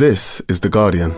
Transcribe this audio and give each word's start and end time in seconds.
This 0.00 0.40
is 0.48 0.60
The 0.60 0.70
Guardian. 0.70 1.10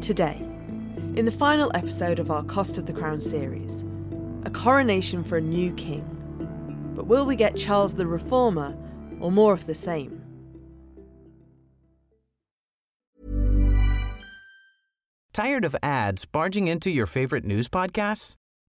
Today, 0.00 0.44
in 1.14 1.26
the 1.26 1.30
final 1.30 1.70
episode 1.76 2.18
of 2.18 2.28
our 2.32 2.42
Cost 2.42 2.76
of 2.76 2.86
the 2.86 2.92
Crown 2.92 3.20
series, 3.20 3.84
a 4.44 4.50
coronation 4.50 5.22
for 5.22 5.36
a 5.36 5.40
new 5.40 5.72
king. 5.74 6.02
But 6.96 7.06
will 7.06 7.24
we 7.24 7.36
get 7.36 7.56
Charles 7.56 7.94
the 7.94 8.08
Reformer 8.08 8.76
or 9.20 9.30
more 9.30 9.52
of 9.52 9.66
the 9.66 9.76
same? 9.76 10.20
Tired 15.32 15.64
of 15.64 15.76
ads 15.84 16.24
barging 16.24 16.66
into 16.66 16.90
your 16.90 17.06
favorite 17.06 17.44
news 17.44 17.68
podcasts? 17.68 18.34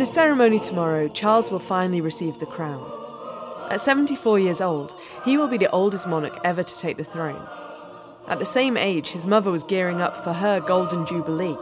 In 0.00 0.04
a 0.04 0.06
ceremony 0.06 0.58
tomorrow, 0.58 1.08
Charles 1.08 1.50
will 1.50 1.58
finally 1.58 2.00
receive 2.00 2.38
the 2.38 2.46
crown. 2.46 2.90
At 3.70 3.82
74 3.82 4.38
years 4.38 4.62
old, 4.62 4.96
he 5.26 5.36
will 5.36 5.46
be 5.46 5.58
the 5.58 5.68
oldest 5.72 6.08
monarch 6.08 6.40
ever 6.42 6.62
to 6.62 6.78
take 6.78 6.96
the 6.96 7.04
throne. 7.04 7.46
At 8.26 8.38
the 8.38 8.46
same 8.46 8.78
age, 8.78 9.10
his 9.10 9.26
mother 9.26 9.50
was 9.50 9.62
gearing 9.62 10.00
up 10.00 10.24
for 10.24 10.32
her 10.32 10.58
Golden 10.58 11.04
Jubilee. 11.04 11.54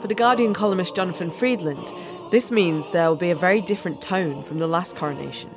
For 0.00 0.06
The 0.06 0.14
Guardian 0.14 0.54
columnist 0.54 0.94
Jonathan 0.94 1.32
Freedland, 1.32 1.92
this 2.30 2.52
means 2.52 2.92
there 2.92 3.08
will 3.08 3.16
be 3.16 3.32
a 3.32 3.34
very 3.34 3.60
different 3.60 4.00
tone 4.00 4.44
from 4.44 4.60
the 4.60 4.68
last 4.68 4.94
coronation. 4.94 5.50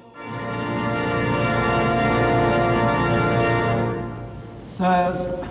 Sirs, 4.65 5.45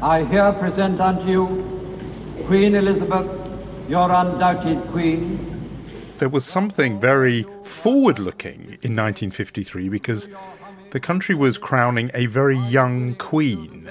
I 0.00 0.22
here 0.22 0.52
present 0.52 1.00
unto 1.00 1.26
you 1.28 1.75
Queen 2.46 2.76
Elizabeth, 2.76 3.26
your 3.88 4.08
undoubted 4.08 4.80
Queen. 4.92 5.68
There 6.18 6.28
was 6.28 6.44
something 6.44 6.96
very 7.00 7.44
forward 7.64 8.20
looking 8.20 8.78
in 8.82 8.94
1953 8.94 9.88
because 9.88 10.28
the 10.92 11.00
country 11.00 11.34
was 11.34 11.58
crowning 11.58 12.08
a 12.14 12.26
very 12.26 12.56
young 12.56 13.16
queen. 13.16 13.90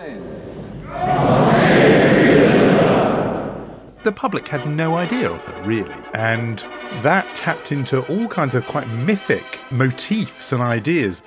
The 4.05 4.13
public 4.15 4.47
had 4.47 4.65
no 4.65 4.95
idea 4.95 5.29
of 5.29 5.43
her, 5.43 5.63
really, 5.63 6.01
and 6.13 6.59
that 7.01 7.27
tapped 7.35 7.73
into 7.73 8.07
all 8.07 8.29
kinds 8.29 8.55
of 8.55 8.65
quite 8.67 8.87
mythic 8.87 9.59
motifs 9.69 10.53
and 10.53 10.61
ideas. 10.61 11.21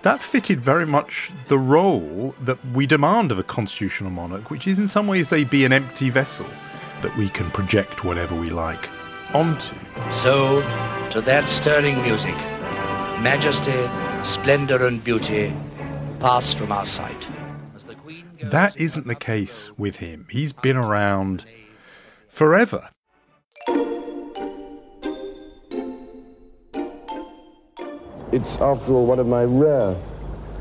That 0.00 0.22
fitted 0.22 0.62
very 0.62 0.86
much 0.86 1.30
the 1.48 1.58
role 1.58 2.34
that 2.40 2.58
we 2.72 2.86
demand 2.86 3.32
of 3.32 3.38
a 3.38 3.42
constitutional 3.42 4.10
monarch, 4.10 4.50
which 4.50 4.66
is 4.66 4.78
in 4.78 4.88
some 4.88 5.06
ways 5.06 5.28
they 5.28 5.44
be 5.44 5.66
an 5.66 5.74
empty 5.74 6.08
vessel 6.08 6.46
that 7.02 7.16
we 7.16 7.28
can 7.28 7.50
project 7.50 8.04
whatever 8.04 8.34
we 8.34 8.50
like 8.50 8.90
onto. 9.34 9.74
So, 10.10 10.60
to 11.10 11.20
that 11.22 11.48
stirring 11.48 12.02
music, 12.02 12.34
majesty, 13.22 13.88
splendor, 14.24 14.86
and 14.86 15.02
beauty 15.02 15.52
pass 16.20 16.52
from 16.52 16.72
our 16.72 16.86
sight. 16.86 17.26
As 17.74 17.84
the 17.84 17.94
Queen 17.94 18.26
That 18.42 18.78
isn't 18.80 19.06
the 19.06 19.14
case 19.14 19.70
with 19.78 19.96
him. 19.96 20.26
He's 20.30 20.52
been 20.52 20.76
around 20.76 21.46
forever. 22.28 22.90
It's, 28.32 28.60
after 28.60 28.92
all, 28.92 29.06
one 29.06 29.18
of 29.18 29.26
my 29.26 29.44
rare 29.44 29.96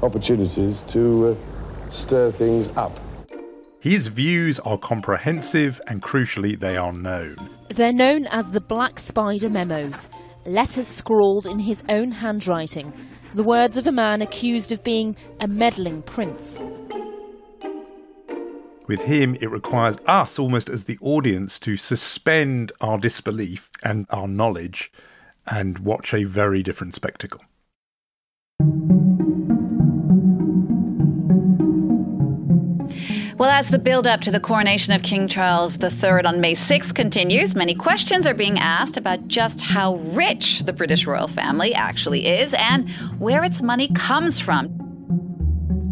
opportunities 0.02 0.81
to 0.84 1.38
uh, 1.38 1.90
stir 1.91 2.31
things 2.31 2.69
up. 2.69 2.97
His 3.81 4.07
views 4.07 4.59
are 4.59 4.78
comprehensive 4.78 5.79
and 5.88 6.01
crucially, 6.01 6.59
they 6.59 6.75
are 6.75 6.91
known. 6.91 7.38
They're 7.69 7.94
known 7.94 8.28
as 8.28 8.51
the 8.51 8.59
Black 8.59 9.00
Spider 9.00 9.50
Memos, 9.50 10.09
letters 10.45 10.85
scrawled 10.85 11.45
in 11.45 11.59
his 11.59 11.81
own 11.88 12.12
handwriting, 12.12 12.91
the 13.35 13.44
words 13.44 13.78
of 13.78 13.88
a 13.88 13.91
man 13.94 14.22
accused 14.22 14.73
of 14.73 14.84
being 14.84 15.16
a 15.40 15.47
meddling 15.47 16.01
prince. 16.01 16.62
With 18.85 19.03
him, 19.03 19.35
it 19.35 19.50
requires 19.50 19.97
us, 20.07 20.38
almost 20.38 20.67
as 20.67 20.84
the 20.84 20.97
audience, 21.00 21.57
to 21.59 21.78
suspend 21.78 22.73
our 22.81 22.97
disbelief 22.97 23.69
and 23.81 24.07
our 24.09 24.28
knowledge 24.28 24.91
and 25.47 25.79
watch 25.79 26.13
a 26.13 26.25
very 26.25 26.63
different 26.63 26.96
spectacle. 26.96 27.41
As 33.59 33.72
the 33.72 33.78
build 33.78 34.08
up 34.08 34.22
to 34.22 34.31
the 34.31 34.40
coronation 34.40 34.94
of 34.94 35.03
King 35.03 35.28
Charles 35.28 35.78
III 35.84 36.24
on 36.24 36.40
May 36.40 36.53
6 36.53 36.94
continues, 36.94 37.56
many 37.56 37.75
questions 37.75 38.25
are 38.25 38.34
being 38.34 38.58
asked 38.58 38.96
about 38.96 39.28
just 39.28 39.59
how 39.59 39.96
rich 39.96 40.62
the 40.62 40.72
British 40.72 41.06
royal 41.06 41.28
family 41.28 41.75
actually 41.75 42.25
is 42.25 42.56
and 42.58 42.90
where 43.20 43.44
its 43.44 43.62
money 43.62 43.90
comes 43.90 44.40
from. 44.40 44.68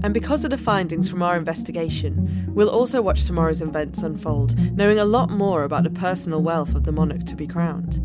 And 0.02 0.14
because 0.14 0.46
of 0.46 0.50
the 0.50 0.58
findings 0.58 1.10
from 1.10 1.22
our 1.22 1.36
investigation, 1.36 2.46
we'll 2.54 2.70
also 2.70 3.02
watch 3.02 3.26
tomorrow's 3.26 3.62
events 3.62 4.02
unfold, 4.02 4.58
knowing 4.78 4.98
a 4.98 5.04
lot 5.04 5.30
more 5.30 5.64
about 5.64 5.84
the 5.84 5.90
personal 5.90 6.42
wealth 6.42 6.74
of 6.74 6.86
the 6.86 6.94
monarch 6.94 7.26
to 7.26 7.36
be 7.36 7.48
crowned. 7.48 8.00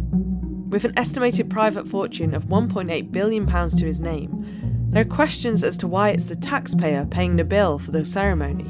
With 0.72 0.84
an 0.84 0.98
estimated 0.98 1.48
private 1.50 1.86
fortune 1.86 2.34
of 2.34 2.46
£1.8 2.46 3.12
billion 3.12 3.46
to 3.46 3.86
his 3.86 4.00
name, 4.00 4.44
there 4.90 5.02
are 5.02 5.04
questions 5.04 5.62
as 5.62 5.76
to 5.76 5.86
why 5.86 6.08
it's 6.08 6.24
the 6.24 6.34
taxpayer 6.34 7.06
paying 7.06 7.36
the 7.36 7.44
bill 7.44 7.78
for 7.78 7.92
the 7.92 8.04
ceremony 8.04 8.66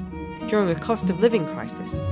during 0.52 0.68
a 0.68 0.78
cost 0.78 1.08
of 1.08 1.18
living 1.18 1.46
crisis. 1.46 2.08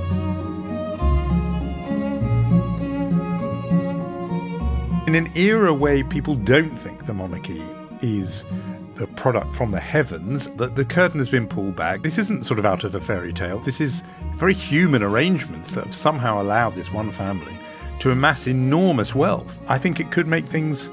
In 5.07 5.15
an 5.15 5.31
era 5.37 5.75
where 5.75 6.03
people 6.05 6.37
don't 6.37 6.75
think 6.75 7.05
the 7.05 7.13
monarchy 7.13 7.63
is 8.01 8.47
the 8.95 9.07
product 9.09 9.55
from 9.55 9.73
the 9.73 9.81
heavens, 9.81 10.49
that 10.57 10.75
the 10.75 10.87
curtain 10.87 11.21
has 11.21 11.29
been 11.29 11.47
pulled 11.47 11.77
back. 11.77 12.01
This 12.01 12.17
isn't 12.17 12.47
sort 12.47 12.59
of 12.59 12.65
out 12.65 12.83
of 12.83 12.95
a 12.95 13.01
fairy 13.01 13.35
tale. 13.35 13.59
This 13.59 13.79
is 13.79 14.03
very 14.37 14.55
human 14.55 15.03
arrangements 15.03 15.73
that 15.73 15.85
have 15.85 15.95
somehow 15.95 16.41
allowed 16.41 16.75
this 16.75 16.91
one 16.91 17.13
family 17.13 17.59
to 17.99 18.11
amass 18.11 18.47
enormous 18.47 19.15
wealth. 19.15 19.59
I 19.69 19.77
think 19.77 20.01
it 20.01 20.11
could 20.11 20.27
make 20.27 20.47
things 20.47 20.89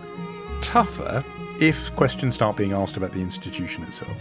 tougher 0.61 1.23
if 1.61 1.95
questions 1.95 2.35
start 2.35 2.57
being 2.57 2.73
asked 2.73 2.97
about 2.97 3.13
the 3.13 3.21
institution 3.21 3.83
itself. 3.83 4.17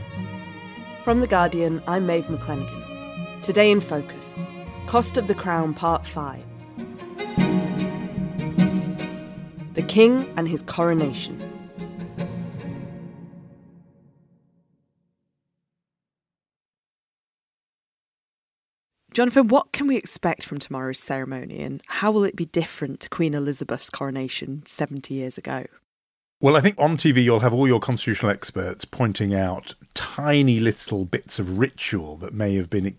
From 1.02 1.18
The 1.18 1.26
Guardian, 1.26 1.82
I'm 1.88 2.06
Maeve 2.06 2.26
McClenaghan. 2.26 2.85
Today 3.46 3.70
in 3.70 3.80
Focus 3.80 4.44
Cost 4.88 5.16
of 5.16 5.28
the 5.28 5.34
Crown 5.34 5.72
Part 5.72 6.04
5 6.04 6.42
The 9.74 9.82
King 9.86 10.28
and 10.36 10.48
His 10.48 10.64
Coronation. 10.64 11.38
Jonathan, 19.12 19.46
what 19.46 19.70
can 19.70 19.86
we 19.86 19.96
expect 19.96 20.42
from 20.42 20.58
tomorrow's 20.58 20.98
ceremony 20.98 21.60
and 21.60 21.80
how 21.86 22.10
will 22.10 22.24
it 22.24 22.34
be 22.34 22.46
different 22.46 22.98
to 22.98 23.08
Queen 23.08 23.32
Elizabeth's 23.32 23.90
coronation 23.90 24.64
70 24.66 25.14
years 25.14 25.38
ago? 25.38 25.66
Well, 26.38 26.54
I 26.54 26.60
think 26.60 26.78
on 26.78 26.98
TV 26.98 27.24
you'll 27.24 27.40
have 27.40 27.54
all 27.54 27.66
your 27.66 27.80
constitutional 27.80 28.30
experts 28.30 28.84
pointing 28.84 29.34
out 29.34 29.74
tiny 29.94 30.60
little 30.60 31.06
bits 31.06 31.38
of 31.38 31.58
ritual 31.58 32.18
that 32.18 32.34
may 32.34 32.56
have 32.56 32.68
been 32.68 32.94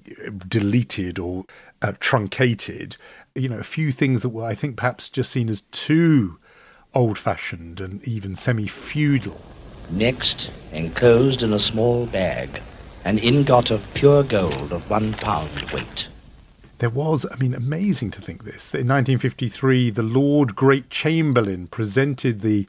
deleted 0.48 1.20
or 1.20 1.46
uh, 1.84 1.94
truncated. 2.00 2.98
You 3.36 3.50
know, 3.50 3.60
a 3.60 3.64
few 3.64 3.92
things 3.92 4.24
that 4.24 4.30
were, 4.30 4.44
I 4.44 4.56
think, 4.56 4.76
perhaps 4.76 5.08
just 5.08 5.30
seen 5.30 5.50
as 5.50 5.62
too 5.62 6.40
old 6.96 7.20
fashioned 7.20 7.80
and 7.80 8.04
even 8.08 8.36
semi 8.36 8.66
feudal. 8.66 9.40
Next, 9.92 10.50
enclosed 10.74 11.44
in 11.44 11.54
a 11.54 11.60
small 11.60 12.08
bag, 12.08 12.60
an 13.06 13.20
ingot 13.20 13.70
of 13.70 13.86
pure 13.94 14.24
gold 14.24 14.72
of 14.72 14.90
one 14.90 15.14
pound 15.14 15.62
weight. 15.70 16.08
There 16.80 16.90
was, 16.90 17.24
I 17.32 17.36
mean, 17.36 17.54
amazing 17.54 18.10
to 18.12 18.22
think 18.22 18.46
this. 18.46 18.68
That 18.68 18.80
in 18.80 18.88
1953, 18.88 19.92
the 19.92 20.02
Lord 20.02 20.56
Great 20.56 20.90
Chamberlain 20.90 21.68
presented 21.68 22.42
the 22.42 22.68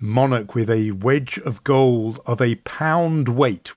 monarch 0.00 0.54
with 0.54 0.70
a 0.70 0.90
wedge 0.92 1.38
of 1.38 1.62
gold 1.64 2.20
of 2.26 2.40
a 2.40 2.56
pound 2.56 3.28
weight. 3.28 3.72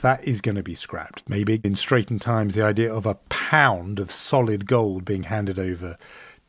that 0.00 0.26
is 0.26 0.40
going 0.40 0.56
to 0.56 0.62
be 0.62 0.74
scrapped. 0.74 1.28
Maybe 1.28 1.60
in 1.64 1.74
straitened 1.74 2.20
times, 2.20 2.54
the 2.54 2.62
idea 2.62 2.92
of 2.92 3.06
a 3.06 3.14
pound 3.28 3.98
of 3.98 4.12
solid 4.12 4.66
gold 4.66 5.04
being 5.04 5.24
handed 5.24 5.58
over 5.58 5.96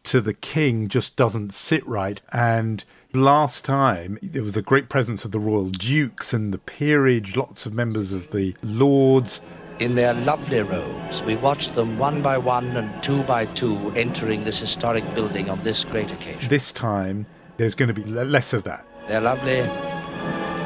to 0.03 0.21
the 0.21 0.33
king 0.33 0.87
just 0.87 1.15
doesn't 1.15 1.53
sit 1.53 1.85
right. 1.87 2.21
And 2.33 2.83
last 3.13 3.63
time, 3.63 4.17
there 4.21 4.43
was 4.43 4.57
a 4.57 4.61
great 4.61 4.89
presence 4.89 5.23
of 5.25 5.31
the 5.31 5.39
royal 5.39 5.69
dukes 5.69 6.33
and 6.33 6.53
the 6.53 6.57
peerage, 6.57 7.35
lots 7.35 7.65
of 7.65 7.73
members 7.73 8.11
of 8.11 8.31
the 8.31 8.55
lords. 8.63 9.41
In 9.79 9.95
their 9.95 10.13
lovely 10.13 10.61
robes, 10.61 11.21
we 11.21 11.35
watched 11.35 11.75
them 11.75 11.99
one 11.99 12.21
by 12.21 12.37
one 12.37 12.75
and 12.75 13.03
two 13.03 13.21
by 13.23 13.45
two 13.45 13.91
entering 13.95 14.43
this 14.43 14.59
historic 14.59 15.03
building 15.13 15.49
on 15.49 15.63
this 15.63 15.83
great 15.83 16.11
occasion. 16.11 16.49
This 16.49 16.71
time, 16.71 17.27
there's 17.57 17.75
going 17.75 17.93
to 17.93 17.93
be 17.93 18.03
less 18.03 18.53
of 18.53 18.63
that. 18.63 18.86
Their 19.07 19.21
lovely 19.21 19.63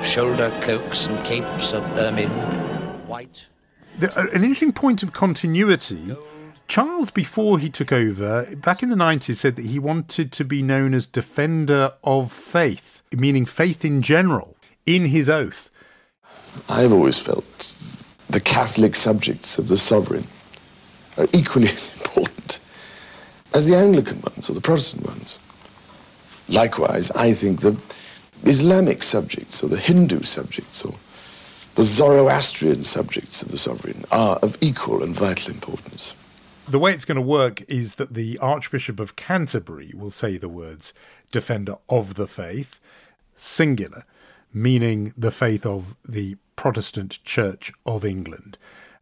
shoulder 0.04 0.50
cloaks 0.62 1.06
and 1.06 1.24
capes 1.24 1.74
of 1.74 1.84
ermine, 1.98 2.32
white. 3.08 3.46
The, 4.00 4.12
uh, 4.18 4.28
an 4.34 4.42
interesting 4.44 4.72
point 4.72 5.04
of 5.04 5.14
continuity. 5.14 6.16
Charles, 6.68 7.12
before 7.12 7.60
he 7.60 7.70
took 7.70 7.92
over, 7.92 8.48
back 8.56 8.82
in 8.82 8.90
the 8.90 8.96
90s, 8.96 9.36
said 9.36 9.58
that 9.58 9.66
he 9.66 9.78
wanted 9.78 10.32
to 10.32 10.44
be 10.44 10.64
known 10.64 10.96
as 10.96 11.06
Defender 11.06 11.94
of 12.04 12.32
Faith, 12.32 13.04
meaning 13.12 13.46
faith 13.46 13.86
in 13.86 14.02
general, 14.02 14.58
in 14.88 15.06
his 15.06 15.30
oath. 15.30 15.70
I've 16.68 16.92
always 16.92 17.20
felt 17.20 17.76
the 18.28 18.40
Catholic 18.40 18.96
subjects 18.96 19.60
of 19.60 19.68
the 19.68 19.78
sovereign 19.78 20.26
are 21.18 21.28
equally 21.34 21.68
as 21.70 21.96
important 22.02 22.60
as 23.54 23.68
the 23.68 23.76
Anglican 23.76 24.22
ones 24.22 24.50
or 24.50 24.54
the 24.54 24.62
Protestant 24.62 25.06
ones. 25.06 25.38
Likewise, 26.50 27.12
I 27.12 27.34
think 27.34 27.62
the 27.62 27.80
Islamic 28.44 29.04
subjects 29.04 29.64
or 29.64 29.68
the 29.68 29.78
Hindu 29.78 30.22
subjects 30.24 30.84
or 30.84 30.96
the 31.76 31.84
Zoroastrian 31.84 32.84
subjects 32.84 33.42
of 33.42 33.50
the 33.50 33.58
sovereign 33.58 34.04
are 34.12 34.38
of 34.38 34.58
equal 34.62 35.04
and 35.04 35.16
vital 35.16 35.52
importance. 35.52 36.16
The 36.68 36.80
way 36.80 36.94
it's 36.94 37.06
going 37.06 37.16
to 37.16 37.22
work 37.22 37.62
is 37.70 37.96
that 37.96 38.14
the 38.14 38.38
Archbishop 38.40 39.00
of 39.00 39.16
Canterbury 39.16 39.92
will 39.96 40.12
say 40.12 40.38
the 40.38 40.50
words 40.50 40.94
defender 41.32 41.76
of 41.88 42.16
the 42.16 42.28
faith, 42.28 42.80
singular, 43.36 44.06
meaning 44.54 45.14
the 45.18 45.32
faith 45.32 45.66
of 45.66 45.96
the 46.08 46.36
Protestant 46.56 47.24
Church 47.24 47.72
of 47.86 48.04
England. 48.04 48.58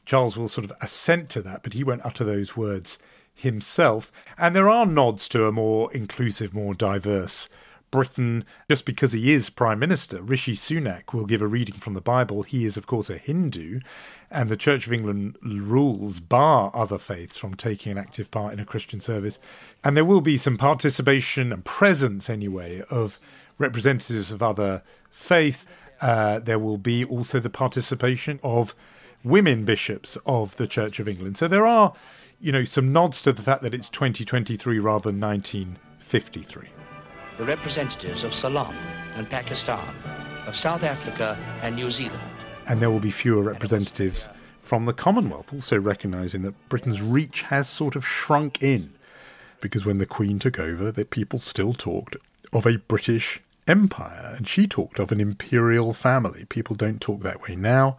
Charles 0.06 0.38
will 0.38 0.48
sort 0.48 0.66
of 0.66 0.74
assent 0.82 1.30
to 1.32 1.42
that, 1.42 1.64
but 1.64 1.74
he 1.74 1.84
won't 1.84 2.06
utter 2.06 2.24
those 2.24 2.56
words 2.56 3.00
himself. 3.34 4.12
And 4.38 4.56
there 4.56 4.70
are 4.70 4.86
nods 4.86 5.28
to 5.30 5.46
a 5.46 5.52
more 5.52 5.92
inclusive, 5.94 6.54
more 6.54 6.74
diverse 6.74 7.50
Britain, 7.92 8.46
just 8.70 8.86
because 8.86 9.12
he 9.12 9.32
is 9.32 9.50
Prime 9.50 9.80
Minister, 9.80 10.22
Rishi 10.22 10.56
Sunak 10.56 11.14
will 11.14 11.26
give 11.26 11.42
a 11.42 11.48
reading 11.48 11.76
from 11.76 11.94
the 11.94 12.02
Bible. 12.02 12.44
He 12.44 12.66
is, 12.66 12.78
of 12.78 12.88
course, 12.88 13.10
a 13.10 13.18
Hindu, 13.18 13.80
and 14.30 14.50
the 14.50 14.58
Church 14.58 14.88
of 14.88 14.94
England 14.94 15.38
rules 15.42 16.20
bar 16.20 16.72
other 16.74 16.98
faiths 16.98 17.38
from 17.38 17.56
taking 17.56 17.92
an 17.92 17.98
active 17.98 18.32
part 18.32 18.54
in 18.54 18.60
a 18.60 18.66
Christian 18.66 19.00
service. 19.00 19.40
And 19.84 19.98
there 19.98 20.06
will 20.06 20.22
be 20.22 20.38
some 20.38 20.58
participation 20.58 21.52
and 21.52 21.66
presence, 21.66 22.30
anyway, 22.30 22.82
of 22.90 23.20
representatives 23.58 24.32
of 24.32 24.44
other 24.44 24.84
faiths. 25.10 25.68
Uh, 26.02 26.40
there 26.40 26.60
will 26.60 26.78
be 26.78 27.04
also 27.04 27.40
the 27.40 27.50
participation 27.50 28.40
of 28.44 28.76
women 29.24 29.66
bishops 29.66 30.18
of 30.26 30.56
the 30.58 30.68
Church 30.68 31.00
of 31.00 31.08
England. 31.08 31.38
So 31.38 31.48
there 31.48 31.66
are, 31.66 31.94
you 32.40 32.52
know, 32.52 32.64
some 32.64 32.94
nods 32.94 33.22
to 33.24 33.34
the 33.34 33.42
fact 33.42 33.64
that 33.64 33.74
it's 33.74 33.90
2023 33.90 34.80
rather 34.80 35.12
than 35.12 35.20
1953 35.20 36.79
the 37.40 37.46
representatives 37.46 38.24
of 38.24 38.36
Ceylon 38.36 38.76
and 39.16 39.28
Pakistan, 39.30 39.96
of 40.46 40.58
South 40.58 40.84
Africa 40.84 41.38
and 41.64 41.74
New 41.74 41.90
Zealand. 41.90 42.20
And 42.68 42.82
there 42.82 42.92
will 42.92 43.00
be 43.00 43.12
fewer 43.12 43.42
representatives 43.42 44.28
from 44.62 44.86
the 44.86 44.94
Commonwealth, 44.94 45.54
also 45.54 45.80
recognising 45.80 46.42
that 46.42 46.68
Britain's 46.68 47.02
reach 47.02 47.44
has 47.44 47.70
sort 47.70 47.96
of 47.96 48.06
shrunk 48.06 48.62
in. 48.62 48.94
Because 49.62 49.86
when 49.86 50.00
the 50.00 50.06
Queen 50.06 50.38
took 50.38 50.60
over, 50.60 50.92
the 50.92 51.06
people 51.06 51.40
still 51.40 51.74
talked 51.74 52.18
of 52.52 52.66
a 52.66 52.78
British 52.78 53.42
empire, 53.70 54.34
and 54.36 54.46
she 54.46 54.68
talked 54.68 55.00
of 55.00 55.14
an 55.14 55.22
imperial 55.22 55.94
family. 55.94 56.44
People 56.44 56.76
don't 56.76 57.00
talk 57.00 57.22
that 57.22 57.42
way 57.42 57.56
now. 57.56 57.98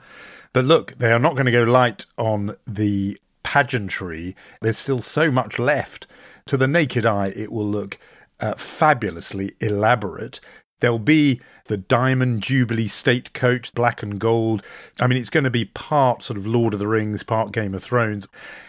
But 0.53 0.67
look, 0.67 0.99
they 0.99 1.13
are 1.13 1.19
not 1.19 1.33
going 1.33 1.47
to 1.47 1.53
go 1.53 1.63
light 1.63 2.05
on 2.19 2.57
the 2.67 3.19
pageantry. 3.43 4.37
There's 4.61 4.77
still 4.77 5.01
so 5.01 5.31
much 5.31 5.59
left. 5.59 6.07
To 6.47 6.59
the 6.59 6.69
naked 6.69 7.07
eye, 7.07 7.33
it 7.35 7.51
will 7.51 7.67
look 7.67 7.99
uh, 8.41 8.55
fabulously 8.55 9.53
elaborate. 9.61 10.41
There'll 10.81 10.99
be 10.99 11.41
the 11.67 11.77
Diamond 11.77 12.43
Jubilee 12.43 12.89
state 12.89 13.33
coach, 13.33 13.75
black 13.75 14.03
and 14.03 14.19
gold. 14.19 14.63
I 14.99 15.07
mean, 15.07 15.19
it's 15.19 15.31
going 15.31 15.45
to 15.45 15.51
be 15.51 15.67
part 15.67 16.23
sort 16.23 16.39
of 16.39 16.47
Lord 16.47 16.73
of 16.73 16.81
the 16.81 16.89
Rings, 16.89 17.23
part 17.23 17.53
Game 17.53 17.75
of 17.75 17.83
Thrones, 17.83 18.27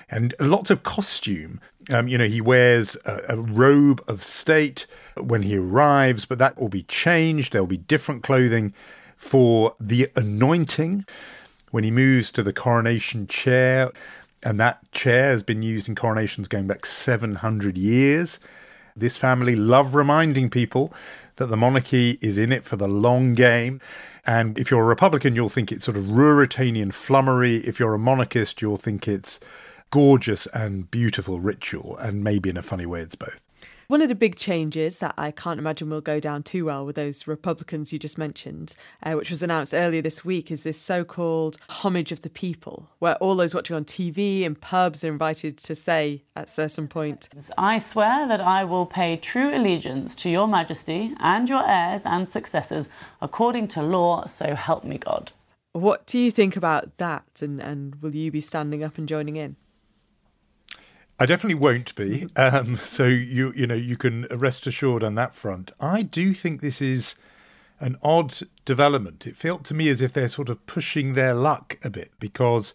and 0.09 0.33
lots 0.39 0.69
of 0.69 0.83
costume. 0.83 1.59
Um, 1.89 2.07
you 2.07 2.17
know, 2.17 2.27
he 2.27 2.41
wears 2.41 2.95
a, 3.05 3.21
a 3.29 3.37
robe 3.37 4.03
of 4.07 4.23
state 4.23 4.85
when 5.17 5.41
he 5.41 5.57
arrives, 5.57 6.25
but 6.25 6.37
that 6.39 6.59
will 6.59 6.69
be 6.69 6.83
changed. 6.83 7.53
There'll 7.53 7.65
be 7.65 7.77
different 7.77 8.23
clothing 8.23 8.73
for 9.15 9.75
the 9.79 10.09
anointing 10.15 11.05
when 11.71 11.83
he 11.83 11.91
moves 11.91 12.31
to 12.31 12.43
the 12.43 12.53
coronation 12.53 13.25
chair. 13.25 13.89
And 14.43 14.59
that 14.59 14.91
chair 14.91 15.31
has 15.31 15.43
been 15.43 15.61
used 15.61 15.87
in 15.87 15.95
coronations 15.95 16.47
going 16.47 16.67
back 16.67 16.85
700 16.85 17.77
years. 17.77 18.39
This 18.95 19.17
family 19.17 19.55
love 19.55 19.95
reminding 19.95 20.49
people 20.49 20.93
that 21.37 21.47
the 21.47 21.57
monarchy 21.57 22.17
is 22.21 22.37
in 22.37 22.51
it 22.51 22.63
for 22.63 22.75
the 22.75 22.87
long 22.87 23.33
game. 23.33 23.81
And 24.25 24.57
if 24.59 24.69
you're 24.69 24.81
a 24.81 24.85
Republican, 24.85 25.35
you'll 25.35 25.49
think 25.49 25.71
it's 25.71 25.85
sort 25.85 25.97
of 25.97 26.05
Ruritanian 26.05 26.93
flummery. 26.93 27.57
If 27.57 27.79
you're 27.79 27.93
a 27.93 27.99
monarchist, 27.99 28.61
you'll 28.61 28.77
think 28.77 29.07
it's 29.07 29.39
gorgeous 29.89 30.47
and 30.47 30.89
beautiful 30.91 31.39
ritual. 31.39 31.97
And 31.97 32.23
maybe 32.23 32.49
in 32.49 32.57
a 32.57 32.61
funny 32.61 32.85
way, 32.85 33.01
it's 33.01 33.15
both. 33.15 33.41
One 33.91 34.01
of 34.01 34.07
the 34.07 34.15
big 34.15 34.37
changes 34.37 34.99
that 34.99 35.15
I 35.17 35.31
can't 35.31 35.59
imagine 35.59 35.89
will 35.89 35.99
go 35.99 36.21
down 36.21 36.43
too 36.43 36.63
well 36.63 36.85
with 36.85 36.95
those 36.95 37.27
Republicans 37.27 37.91
you 37.91 37.99
just 37.99 38.17
mentioned, 38.17 38.73
uh, 39.03 39.15
which 39.15 39.29
was 39.29 39.43
announced 39.43 39.73
earlier 39.73 40.01
this 40.01 40.23
week, 40.23 40.49
is 40.49 40.63
this 40.63 40.79
so 40.79 41.03
called 41.03 41.57
homage 41.67 42.13
of 42.13 42.21
the 42.21 42.29
people, 42.29 42.87
where 42.99 43.15
all 43.15 43.35
those 43.35 43.53
watching 43.53 43.75
on 43.75 43.83
TV 43.83 44.45
and 44.45 44.61
pubs 44.61 45.03
are 45.03 45.09
invited 45.09 45.57
to 45.57 45.75
say 45.75 46.23
at 46.37 46.45
a 46.45 46.49
certain 46.49 46.87
point 46.87 47.27
I 47.57 47.79
swear 47.79 48.29
that 48.29 48.39
I 48.39 48.63
will 48.63 48.85
pay 48.85 49.17
true 49.17 49.53
allegiance 49.53 50.15
to 50.15 50.29
your 50.29 50.47
majesty 50.47 51.13
and 51.19 51.49
your 51.49 51.69
heirs 51.69 52.03
and 52.05 52.29
successors 52.29 52.87
according 53.21 53.67
to 53.75 53.83
law, 53.83 54.25
so 54.25 54.55
help 54.55 54.85
me 54.85 54.99
God. 54.99 55.33
What 55.73 56.07
do 56.07 56.17
you 56.17 56.31
think 56.31 56.55
about 56.55 56.97
that? 56.97 57.41
And, 57.41 57.59
and 57.59 57.95
will 57.95 58.15
you 58.15 58.31
be 58.31 58.39
standing 58.39 58.85
up 58.85 58.97
and 58.97 59.05
joining 59.05 59.35
in? 59.35 59.57
I 61.21 61.27
definitely 61.27 61.59
won't 61.59 61.93
be. 61.93 62.25
Um, 62.35 62.77
so 62.83 63.05
you 63.05 63.53
you 63.55 63.67
know 63.67 63.75
you 63.75 63.95
can 63.95 64.23
rest 64.31 64.65
assured 64.65 65.03
on 65.03 65.13
that 65.15 65.35
front. 65.35 65.71
I 65.79 66.01
do 66.01 66.33
think 66.33 66.61
this 66.61 66.81
is 66.81 67.15
an 67.79 67.95
odd 68.01 68.33
development. 68.65 69.27
It 69.27 69.37
felt 69.37 69.63
to 69.65 69.75
me 69.75 69.87
as 69.89 70.01
if 70.01 70.13
they're 70.13 70.27
sort 70.27 70.49
of 70.49 70.65
pushing 70.65 71.13
their 71.13 71.35
luck 71.35 71.77
a 71.83 71.91
bit 71.91 72.11
because 72.19 72.73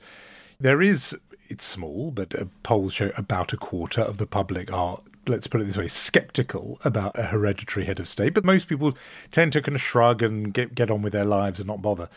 there 0.61 0.81
is 0.81 1.17
it's 1.49 1.65
small, 1.65 2.13
but 2.13 2.41
uh, 2.41 2.45
polls 2.63 2.95
show 2.95 3.11
about 3.17 3.53
a 3.53 3.57
quarter 3.57 4.03
of 4.03 4.19
the 4.19 4.29
public 4.29 4.73
are 4.73 5.01
let's 5.27 5.49
put 5.49 5.61
it 5.61 5.65
this 5.65 5.77
way, 5.77 5.89
skeptical 5.89 6.79
about 6.85 7.19
a 7.19 7.25
hereditary 7.25 7.85
head 7.85 7.99
of 7.99 8.07
state. 8.07 8.33
But 8.33 8.45
most 8.45 8.69
people 8.69 8.97
tend 9.33 9.55
to 9.55 9.61
kind 9.61 9.75
of 9.75 9.83
shrug 9.83 10.23
and 10.23 10.55
get 10.55 10.77
get 10.77 10.89
on 10.89 11.03
with 11.03 11.13
their 11.13 11.25
lives 11.25 11.59
and 11.59 11.67
not 11.67 11.83
bother. 11.83 12.09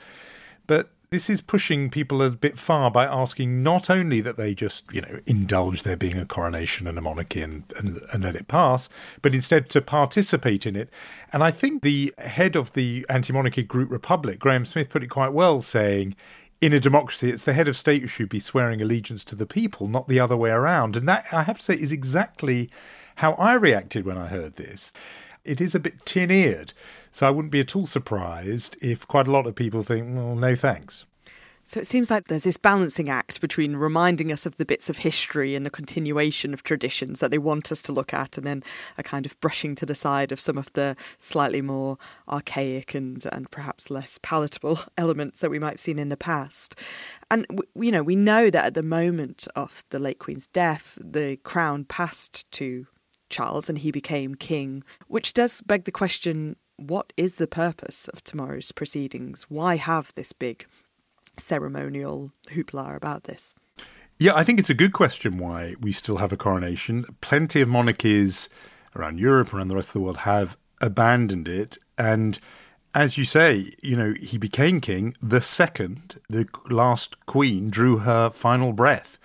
But 0.67 0.91
this 1.11 1.29
is 1.29 1.41
pushing 1.41 1.89
people 1.89 2.21
a 2.21 2.29
bit 2.29 2.57
far 2.57 2.91
by 2.91 3.05
asking 3.05 3.63
not 3.63 3.89
only 3.89 4.21
that 4.21 4.37
they 4.37 4.53
just, 4.53 4.85
you 4.91 5.01
know, 5.01 5.19
indulge 5.25 5.81
there 5.81 5.97
being 5.97 6.17
a 6.17 6.25
coronation 6.25 6.85
and 6.85 6.97
a 6.97 7.01
monarchy 7.01 7.41
and, 7.41 7.63
and, 7.77 7.99
and 8.13 8.23
let 8.23 8.35
it 8.35 8.47
pass, 8.47 8.89
but 9.21 9.33
instead 9.33 9.69
to 9.69 9.81
participate 9.81 10.67
in 10.67 10.75
it. 10.75 10.89
And 11.33 11.43
I 11.43 11.49
think 11.49 11.81
the 11.81 12.13
head 12.19 12.55
of 12.55 12.73
the 12.73 13.05
anti 13.09 13.33
monarchy 13.33 13.63
group 13.63 13.89
Republic, 13.89 14.37
Graham 14.37 14.65
Smith, 14.65 14.89
put 14.89 15.03
it 15.03 15.07
quite 15.07 15.33
well, 15.33 15.63
saying, 15.63 16.15
in 16.61 16.73
a 16.73 16.79
democracy, 16.79 17.29
it's 17.29 17.43
the 17.43 17.53
head 17.53 17.67
of 17.67 17.77
state 17.77 18.01
who 18.01 18.07
should 18.07 18.29
be 18.29 18.39
swearing 18.39 18.81
allegiance 18.81 19.23
to 19.23 19.35
the 19.35 19.45
people, 19.47 19.87
not 19.87 20.07
the 20.07 20.19
other 20.19 20.37
way 20.37 20.51
around. 20.51 20.95
And 20.95 21.07
that, 21.07 21.25
I 21.31 21.43
have 21.43 21.57
to 21.57 21.63
say, 21.63 21.73
is 21.73 21.91
exactly 21.91 22.69
how 23.15 23.33
I 23.33 23.53
reacted 23.53 24.05
when 24.05 24.17
I 24.17 24.27
heard 24.27 24.57
this. 24.57 24.91
It 25.43 25.59
is 25.59 25.73
a 25.73 25.79
bit 25.79 26.05
tin 26.05 26.29
eared. 26.29 26.73
So 27.11 27.27
I 27.27 27.31
wouldn't 27.31 27.51
be 27.51 27.59
at 27.59 27.75
all 27.75 27.87
surprised 27.87 28.77
if 28.81 29.07
quite 29.07 29.27
a 29.27 29.31
lot 29.31 29.47
of 29.47 29.55
people 29.55 29.83
think, 29.83 30.17
well, 30.17 30.35
no 30.35 30.55
thanks. 30.55 31.05
So 31.69 31.79
it 31.79 31.85
seems 31.85 32.09
like 32.09 32.27
there's 32.27 32.45
this 32.45 32.57
balancing 32.57 33.09
act 33.09 33.39
between 33.41 33.75
reminding 33.75 34.31
us 34.31 34.47
of 34.47 34.57
the 34.57 34.65
bits 34.65 34.89
of 34.89 34.97
history 34.97 35.53
and 35.53 35.63
the 35.63 35.69
continuation 35.69 36.51
of 36.51 36.63
traditions 36.63 37.19
that 37.19 37.29
they 37.29 37.37
want 37.37 37.71
us 37.71 37.83
to 37.83 37.91
look 37.91 38.11
at, 38.11 38.39
and 38.39 38.47
then 38.47 38.63
a 38.97 39.03
kind 39.03 39.23
of 39.27 39.39
brushing 39.39 39.75
to 39.75 39.85
the 39.85 39.93
side 39.93 40.31
of 40.31 40.39
some 40.39 40.57
of 40.57 40.73
the 40.73 40.95
slightly 41.19 41.61
more 41.61 41.99
archaic 42.27 42.95
and, 42.95 43.23
and 43.31 43.51
perhaps 43.51 43.91
less 43.91 44.17
palatable 44.23 44.79
elements 44.97 45.41
that 45.41 45.51
we 45.51 45.59
might 45.59 45.73
have 45.73 45.79
seen 45.79 45.99
in 45.99 46.09
the 46.09 46.17
past. 46.17 46.73
And, 47.29 47.45
you 47.75 47.91
know, 47.91 48.01
we 48.01 48.15
know 48.15 48.49
that 48.49 48.65
at 48.65 48.73
the 48.73 48.81
moment 48.81 49.47
of 49.55 49.83
the 49.91 49.99
late 49.99 50.17
Queen's 50.17 50.47
death, 50.47 50.97
the 50.99 51.37
crown 51.43 51.85
passed 51.85 52.51
to 52.53 52.87
Charles 53.29 53.69
and 53.69 53.77
he 53.77 53.91
became 53.91 54.33
king, 54.33 54.83
which 55.07 55.33
does 55.33 55.61
beg 55.61 55.83
the 55.83 55.91
question 55.91 56.55
what 56.79 57.11
is 57.17 57.35
the 57.35 57.47
purpose 57.47 58.07
of 58.07 58.23
tomorrow's 58.23 58.71
proceedings? 58.71 59.43
Why 59.49 59.75
have 59.75 60.13
this 60.15 60.33
big 60.33 60.65
ceremonial 61.37 62.31
hoopla 62.51 62.95
about 62.95 63.25
this? 63.25 63.55
Yeah, 64.17 64.35
I 64.35 64.43
think 64.43 64.59
it's 64.59 64.69
a 64.69 64.75
good 64.75 64.93
question 64.93 65.37
why 65.37 65.75
we 65.79 65.91
still 65.91 66.17
have 66.17 66.31
a 66.31 66.37
coronation. 66.37 67.05
Plenty 67.21 67.61
of 67.61 67.69
monarchies 67.69 68.49
around 68.95 69.19
Europe, 69.19 69.53
around 69.53 69.69
the 69.69 69.75
rest 69.75 69.89
of 69.89 69.93
the 69.93 70.01
world, 70.01 70.17
have 70.17 70.57
abandoned 70.81 71.47
it. 71.47 71.77
And 71.97 72.39
as 72.95 73.17
you 73.17 73.25
say, 73.25 73.71
you 73.81 73.95
know, 73.95 74.13
he 74.19 74.37
became 74.37 74.81
king 74.81 75.15
the 75.21 75.41
second 75.41 76.19
the 76.29 76.47
last 76.69 77.25
queen 77.25 77.69
drew 77.69 77.99
her 77.99 78.29
final 78.29 78.73
breath. 78.73 79.17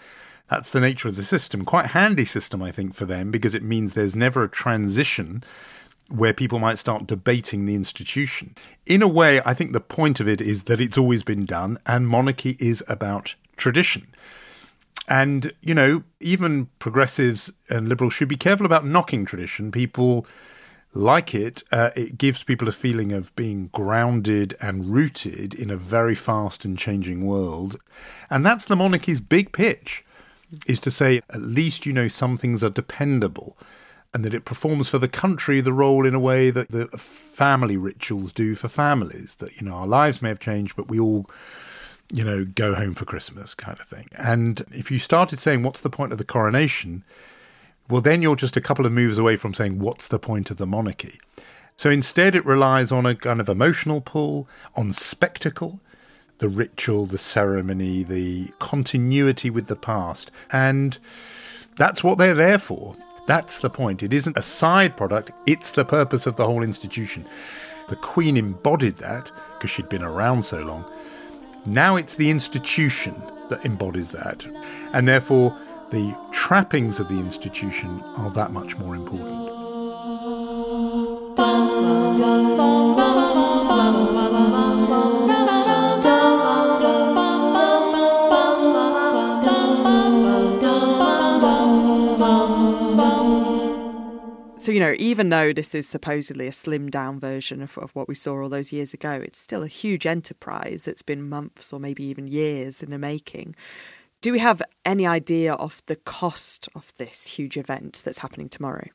That's 0.49 0.71
the 0.71 0.81
nature 0.81 1.09
of 1.09 1.17
the 1.17 1.23
system. 1.25 1.65
Quite 1.65 1.87
handy 1.87 2.25
system, 2.25 2.63
I 2.63 2.71
think, 2.71 2.95
for 2.95 3.07
them 3.07 3.31
because 3.31 3.55
it 3.55 3.63
means 3.63 3.95
there's 3.95 4.15
never 4.15 4.45
a 4.45 4.49
transition 4.49 5.43
where 6.11 6.33
people 6.33 6.59
might 6.59 6.79
start 6.79 7.07
debating 7.07 7.65
the 7.65 7.75
institution. 7.75 8.55
In 8.87 9.03
a 9.03 9.09
way, 9.09 9.41
I 9.45 9.55
think 9.55 9.73
the 9.73 9.81
point 9.81 10.21
of 10.21 10.29
it 10.29 10.41
is 10.41 10.65
that 10.65 10.81
it's 10.81 10.99
always 10.99 11.23
been 11.23 11.47
done, 11.47 11.79
and 11.87 12.09
monarchy 12.09 12.57
is 12.61 12.85
about 12.89 13.35
tradition. 13.57 14.09
And, 15.09 15.53
you 15.61 15.75
know, 15.75 16.03
even 16.21 16.69
progressives 16.79 17.53
and 17.69 17.89
liberals 17.89 18.15
should 18.15 18.29
be 18.29 18.37
careful 18.37 18.67
about 18.67 18.87
knocking 18.87 19.25
tradition. 19.25 19.71
People 19.71 20.27
like 20.95 21.35
it. 21.35 21.63
Uh, 21.73 21.91
it 21.97 22.17
gives 22.17 22.43
people 22.43 22.69
a 22.69 22.73
feeling 22.73 23.13
of 23.13 23.35
being 23.37 23.69
grounded 23.69 24.57
and 24.61 24.95
rooted 24.95 25.53
in 25.55 25.71
a 25.71 25.77
very 25.77 26.15
fast 26.15 26.65
and 26.65 26.79
changing 26.79 27.27
world. 27.27 27.77
And 28.31 28.47
that's 28.47 28.65
the 28.65 28.77
monarchy's 28.77 29.21
big 29.21 29.53
pitch, 29.53 30.05
is 30.67 30.81
to 30.81 30.91
say, 30.91 31.21
at 31.31 31.41
least 31.41 31.85
you 31.85 31.93
know 31.93 32.09
some 32.09 32.39
things 32.39 32.63
are 32.63 32.71
dependable 32.71 33.57
and 34.15 34.25
that 34.25 34.33
it 34.33 34.45
performs 34.45 34.89
for 34.89 34.99
the 34.99 35.09
country 35.09 35.61
the 35.61 35.73
role 35.73 36.07
in 36.07 36.15
a 36.15 36.21
way 36.21 36.51
that 36.51 36.71
the 36.71 36.87
family 36.97 37.77
rituals 37.77 38.33
do 38.33 38.55
for 38.55 38.69
families. 38.69 39.35
That, 39.37 39.61
you 39.61 39.67
know, 39.67 39.75
our 39.75 39.87
lives 39.87 40.23
may 40.23 40.29
have 40.31 40.41
changed, 40.41 40.77
but 40.77 40.89
we 40.89 40.99
all 40.99 41.29
you 42.13 42.25
know, 42.25 42.45
go 42.45 42.75
home 42.75 42.95
for 42.95 43.05
Christmas 43.05 43.55
kind 43.55 43.79
of 43.81 43.89
thing. 43.89 44.09
And 44.17 44.65
if 44.71 44.91
you 44.91 44.99
started 44.99 45.41
saying, 45.41 45.63
what's 45.63 45.81
the 45.81 45.91
point 45.91 46.13
of 46.13 46.19
the 46.19 46.25
coronation? 46.25 47.03
Well, 47.89 48.01
then 48.01 48.23
you're 48.23 48.37
just 48.37 48.57
a 48.57 48.61
couple 48.61 48.87
of 48.87 48.93
moves 48.93 49.19
away 49.19 49.37
from 49.37 49.55
saying, 49.55 49.79
what's 49.79 50.07
the 50.09 50.19
point 50.19 50.51
of 50.51 50.57
the 50.57 50.67
monarchy? 50.67 51.19
So 51.77 51.91
instead, 51.91 52.35
it 52.35 52.47
relies 52.47 52.93
on 52.93 53.05
a 53.05 53.15
kind 53.15 53.41
of 53.41 53.49
emotional 53.49 54.01
pull, 54.01 54.49
on 54.77 54.93
spectacle, 54.93 55.81
the 56.39 56.49
ritual, 56.49 57.07
the 57.07 57.19
ceremony, 57.19 58.03
the 58.03 58.51
continuity 58.59 59.51
with 59.51 59.67
the 59.67 59.77
past. 59.77 60.31
And 60.53 60.99
that's 61.77 62.05
what 62.05 62.19
they're 62.19 62.35
there 62.35 62.59
for. 62.59 62.97
That's 63.27 63.59
the 63.59 63.71
point. 63.71 64.03
It 64.03 64.13
isn't 64.13 64.37
a 64.37 64.43
side 64.43 64.97
product, 64.97 65.33
it's 65.47 65.71
the 65.71 65.85
purpose 65.85 66.27
of 66.27 66.37
the 66.37 66.47
whole 66.47 66.63
institution. 66.63 67.27
The 67.89 67.97
Queen 67.97 68.37
embodied 68.37 68.99
that 68.99 69.31
because 69.51 69.71
she'd 69.71 69.89
been 69.89 70.03
around 70.03 70.45
so 70.45 70.61
long. 70.61 70.85
Now 71.67 71.97
it's 71.97 72.15
the 72.15 72.31
institution 72.31 73.23
that 73.49 73.65
embodies 73.65 74.13
that. 74.13 74.47
And 74.93 75.09
therefore, 75.09 75.57
the 75.91 76.15
trappings 76.33 77.01
of 77.01 77.09
the 77.09 77.19
institution 77.19 78.03
are 78.17 78.31
that 78.31 78.53
much 78.53 78.77
more 78.77 78.95
important. 78.95 79.55
So, 94.65 94.73
you 94.73 94.81
know, 94.81 94.95
even 94.97 95.29
though 95.29 95.53
this 95.53 95.75
is 95.75 95.87
supposedly 95.87 96.47
a 96.47 96.51
slimmed 96.51 96.93
down 96.93 97.21
version 97.21 97.61
of, 97.61 97.77
of, 97.77 97.95
what 97.95 98.09
we 98.09 98.15
saw 98.15 98.41
all 98.41 98.49
those 98.49 98.73
years 98.73 98.95
ago, 98.95 99.13
it's 99.13 99.37
still 99.37 99.63
a 99.63 99.69
huge 99.69 100.07
enterprise 100.07 100.87
that's 100.87 101.03
been 101.03 101.29
months 101.29 101.71
or 101.71 101.79
maybe 101.79 102.03
even 102.03 102.27
years 102.27 102.83
in 102.83 102.89
the 102.91 102.97
making. 102.97 103.55
Do 104.23 104.33
we 104.33 104.39
have 104.39 104.63
any 104.83 105.07
idea 105.07 105.53
of 105.53 105.83
the 105.85 105.97
cost 105.97 106.71
of 106.75 106.95
this 106.97 107.27
huge 107.27 107.59
event 107.59 108.01
that's 108.07 108.21
happening 108.21 108.49
tomorrow? 108.49 108.89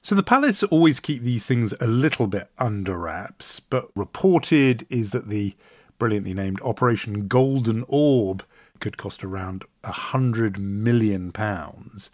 So 0.00 0.14
the 0.14 0.22
palace 0.22 0.62
always 0.62 0.98
keep 0.98 1.20
these 1.20 1.44
things 1.44 1.74
a 1.78 1.86
little 1.86 2.26
bit 2.26 2.48
under 2.56 2.96
wraps, 2.96 3.60
but 3.60 3.90
reported 3.94 4.86
is 4.88 5.10
that 5.10 5.28
the 5.28 5.54
brilliantly 5.98 6.32
named 6.32 6.62
Operation 6.62 7.28
Golden 7.28 7.84
Orb 7.86 8.42
could 8.80 8.96
cost 8.96 9.22
around 9.22 9.66
a 9.84 9.92
hundred 9.92 10.58
million 10.58 11.32
pounds 11.32 12.10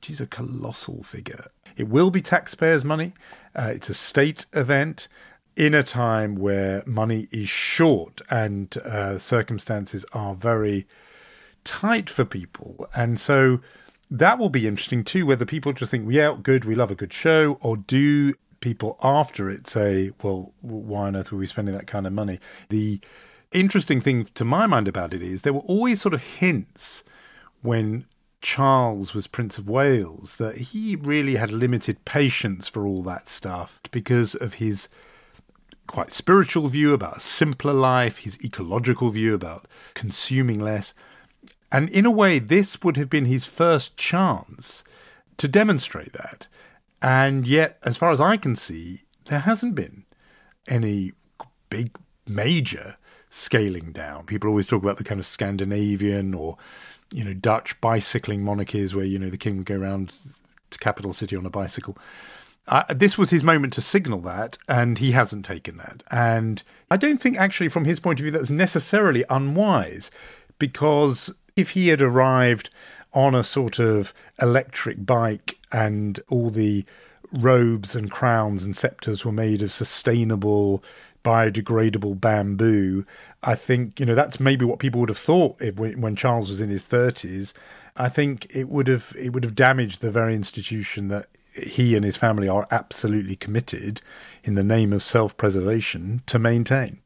which 0.00 0.08
is 0.08 0.20
a 0.20 0.26
colossal 0.26 1.02
figure. 1.02 1.44
It 1.76 1.88
will 1.88 2.10
be 2.10 2.22
taxpayers' 2.22 2.86
money. 2.86 3.12
Uh, 3.54 3.72
it's 3.74 3.90
a 3.90 3.94
state 3.94 4.46
event 4.54 5.08
in 5.56 5.74
a 5.74 5.82
time 5.82 6.36
where 6.36 6.82
money 6.86 7.28
is 7.30 7.50
short 7.50 8.22
and 8.30 8.74
uh, 8.78 9.18
circumstances 9.18 10.06
are 10.14 10.34
very 10.34 10.86
tight 11.64 12.08
for 12.08 12.24
people. 12.24 12.88
And 12.96 13.20
so 13.20 13.60
that 14.10 14.38
will 14.38 14.48
be 14.48 14.66
interesting 14.66 15.04
too, 15.04 15.26
whether 15.26 15.44
people 15.44 15.74
just 15.74 15.90
think, 15.90 16.10
yeah, 16.10 16.34
good, 16.42 16.64
we 16.64 16.74
love 16.74 16.90
a 16.90 16.94
good 16.94 17.12
show, 17.12 17.58
or 17.60 17.76
do 17.76 18.32
people 18.60 18.96
after 19.02 19.50
it 19.50 19.68
say, 19.68 20.12
well, 20.22 20.54
why 20.62 21.08
on 21.08 21.16
earth 21.16 21.30
were 21.30 21.36
we 21.36 21.46
spending 21.46 21.74
that 21.74 21.86
kind 21.86 22.06
of 22.06 22.14
money? 22.14 22.40
The 22.70 23.00
interesting 23.52 24.00
thing 24.00 24.24
to 24.24 24.46
my 24.46 24.66
mind 24.66 24.88
about 24.88 25.12
it 25.12 25.20
is 25.20 25.42
there 25.42 25.52
were 25.52 25.60
always 25.60 26.00
sort 26.00 26.14
of 26.14 26.22
hints 26.22 27.04
when 27.60 28.06
Charles 28.40 29.14
was 29.14 29.26
Prince 29.26 29.58
of 29.58 29.68
Wales 29.68 30.36
that 30.36 30.56
he 30.56 30.96
really 30.96 31.36
had 31.36 31.50
limited 31.50 32.04
patience 32.04 32.68
for 32.68 32.86
all 32.86 33.02
that 33.02 33.28
stuff 33.28 33.80
because 33.90 34.34
of 34.34 34.54
his 34.54 34.88
quite 35.86 36.12
spiritual 36.12 36.68
view 36.68 36.94
about 36.94 37.18
a 37.18 37.20
simpler 37.20 37.72
life, 37.72 38.18
his 38.18 38.38
ecological 38.44 39.10
view 39.10 39.34
about 39.34 39.66
consuming 39.94 40.60
less. 40.60 40.94
And 41.72 41.88
in 41.90 42.06
a 42.06 42.10
way, 42.10 42.38
this 42.38 42.82
would 42.82 42.96
have 42.96 43.10
been 43.10 43.26
his 43.26 43.44
first 43.44 43.96
chance 43.96 44.84
to 45.36 45.48
demonstrate 45.48 46.12
that. 46.14 46.48
And 47.02 47.46
yet, 47.46 47.78
as 47.82 47.96
far 47.96 48.10
as 48.10 48.20
I 48.20 48.36
can 48.36 48.56
see, 48.56 49.02
there 49.26 49.40
hasn't 49.40 49.74
been 49.74 50.04
any 50.68 51.12
big, 51.68 51.96
major 52.26 52.96
scaling 53.30 53.92
down. 53.92 54.26
People 54.26 54.50
always 54.50 54.66
talk 54.66 54.82
about 54.82 54.98
the 54.98 55.04
kind 55.04 55.20
of 55.20 55.26
Scandinavian 55.26 56.34
or 56.34 56.56
you 57.12 57.24
know, 57.24 57.34
Dutch 57.34 57.80
bicycling 57.80 58.42
monarchies 58.42 58.94
where, 58.94 59.04
you 59.04 59.18
know, 59.18 59.30
the 59.30 59.38
king 59.38 59.56
would 59.56 59.66
go 59.66 59.76
around 59.76 60.12
to 60.70 60.78
capital 60.78 61.12
city 61.12 61.36
on 61.36 61.46
a 61.46 61.50
bicycle. 61.50 61.96
Uh, 62.68 62.84
this 62.88 63.18
was 63.18 63.30
his 63.30 63.42
moment 63.42 63.72
to 63.72 63.80
signal 63.80 64.20
that, 64.20 64.56
and 64.68 64.98
he 64.98 65.12
hasn't 65.12 65.44
taken 65.44 65.76
that. 65.78 66.02
And 66.10 66.62
I 66.90 66.96
don't 66.96 67.20
think, 67.20 67.38
actually, 67.38 67.68
from 67.68 67.84
his 67.84 67.98
point 67.98 68.20
of 68.20 68.24
view, 68.24 68.30
that's 68.30 68.50
necessarily 68.50 69.24
unwise, 69.28 70.10
because 70.58 71.34
if 71.56 71.70
he 71.70 71.88
had 71.88 72.00
arrived 72.00 72.70
on 73.12 73.34
a 73.34 73.42
sort 73.42 73.80
of 73.80 74.14
electric 74.40 75.04
bike 75.04 75.58
and 75.72 76.20
all 76.28 76.50
the 76.50 76.84
robes 77.32 77.94
and 77.94 78.10
crowns 78.10 78.64
and 78.64 78.76
scepters 78.76 79.24
were 79.24 79.32
made 79.32 79.62
of 79.62 79.72
sustainable 79.72 80.82
biodegradable 81.24 82.20
bamboo. 82.20 83.04
I 83.42 83.54
think 83.54 83.98
you 83.98 84.06
know 84.06 84.14
that's 84.14 84.38
maybe 84.38 84.64
what 84.64 84.78
people 84.78 85.00
would 85.00 85.08
have 85.08 85.18
thought 85.18 85.60
if, 85.60 85.76
when 85.76 86.16
Charles 86.16 86.48
was 86.48 86.60
in 86.60 86.70
his 86.70 86.82
thirties. 86.82 87.54
I 87.96 88.08
think 88.08 88.46
it 88.54 88.68
would 88.68 88.86
have 88.86 89.14
it 89.18 89.32
would 89.32 89.44
have 89.44 89.54
damaged 89.54 90.00
the 90.00 90.10
very 90.10 90.34
institution 90.34 91.08
that 91.08 91.26
he 91.54 91.96
and 91.96 92.04
his 92.04 92.16
family 92.16 92.48
are 92.48 92.66
absolutely 92.70 93.36
committed 93.36 94.02
in 94.44 94.54
the 94.54 94.62
name 94.62 94.92
of 94.92 95.02
self-preservation 95.02 96.22
to 96.26 96.38
maintain. 96.38 97.00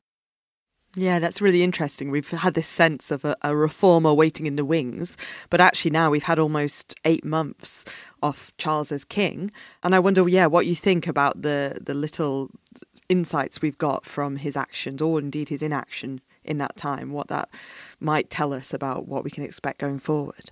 Yeah, 0.96 1.18
that's 1.18 1.40
really 1.40 1.62
interesting. 1.62 2.10
We've 2.10 2.30
had 2.30 2.54
this 2.54 2.68
sense 2.68 3.10
of 3.10 3.24
a, 3.24 3.36
a, 3.42 3.56
reformer 3.56 4.14
waiting 4.14 4.46
in 4.46 4.56
the 4.56 4.64
wings, 4.64 5.16
but 5.50 5.60
actually 5.60 5.90
now 5.90 6.10
we've 6.10 6.24
had 6.24 6.38
almost 6.38 6.94
eight 7.04 7.24
months 7.24 7.84
off 8.22 8.52
Charles 8.58 8.92
as 8.92 9.04
king, 9.04 9.50
and 9.82 9.94
I 9.94 9.98
wonder, 9.98 10.28
yeah, 10.28 10.46
what 10.46 10.66
you 10.66 10.74
think 10.74 11.06
about 11.06 11.42
the 11.42 11.78
the 11.80 11.94
little 11.94 12.50
insights 13.08 13.60
we've 13.60 13.78
got 13.78 14.06
from 14.06 14.36
his 14.36 14.56
actions 14.56 15.02
or 15.02 15.18
indeed 15.18 15.48
his 15.48 15.62
inaction 15.62 16.20
in 16.44 16.58
that 16.58 16.76
time, 16.76 17.12
what 17.12 17.28
that 17.28 17.48
might 18.00 18.30
tell 18.30 18.52
us 18.52 18.72
about 18.72 19.08
what 19.08 19.24
we 19.24 19.30
can 19.30 19.44
expect 19.44 19.80
going 19.80 19.98
forward. 19.98 20.50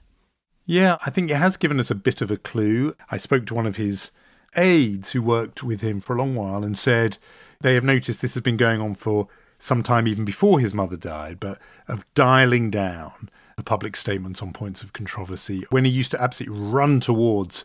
Yeah, 0.64 0.96
I 1.04 1.10
think 1.10 1.30
it 1.30 1.36
has 1.36 1.56
given 1.56 1.80
us 1.80 1.90
a 1.90 1.94
bit 1.94 2.20
of 2.20 2.30
a 2.30 2.36
clue. 2.36 2.94
I 3.10 3.16
spoke 3.16 3.46
to 3.46 3.54
one 3.54 3.66
of 3.66 3.76
his 3.76 4.10
aides 4.56 5.12
who 5.12 5.22
worked 5.22 5.62
with 5.62 5.80
him 5.80 6.00
for 6.00 6.14
a 6.14 6.18
long 6.18 6.34
while 6.34 6.62
and 6.62 6.78
said 6.78 7.18
they 7.60 7.74
have 7.74 7.84
noticed 7.84 8.20
this 8.20 8.34
has 8.34 8.42
been 8.42 8.56
going 8.56 8.80
on 8.80 8.94
for 8.94 9.28
some 9.62 9.80
time 9.84 10.08
even 10.08 10.24
before 10.24 10.58
his 10.58 10.74
mother 10.74 10.96
died, 10.96 11.38
but 11.38 11.56
of 11.86 12.04
dialing 12.14 12.68
down 12.68 13.30
the 13.56 13.62
public 13.62 13.94
statements 13.94 14.42
on 14.42 14.52
points 14.52 14.82
of 14.82 14.92
controversy 14.92 15.62
when 15.70 15.84
he 15.84 15.90
used 15.90 16.10
to 16.10 16.20
absolutely 16.20 16.58
run 16.58 16.98
towards 16.98 17.64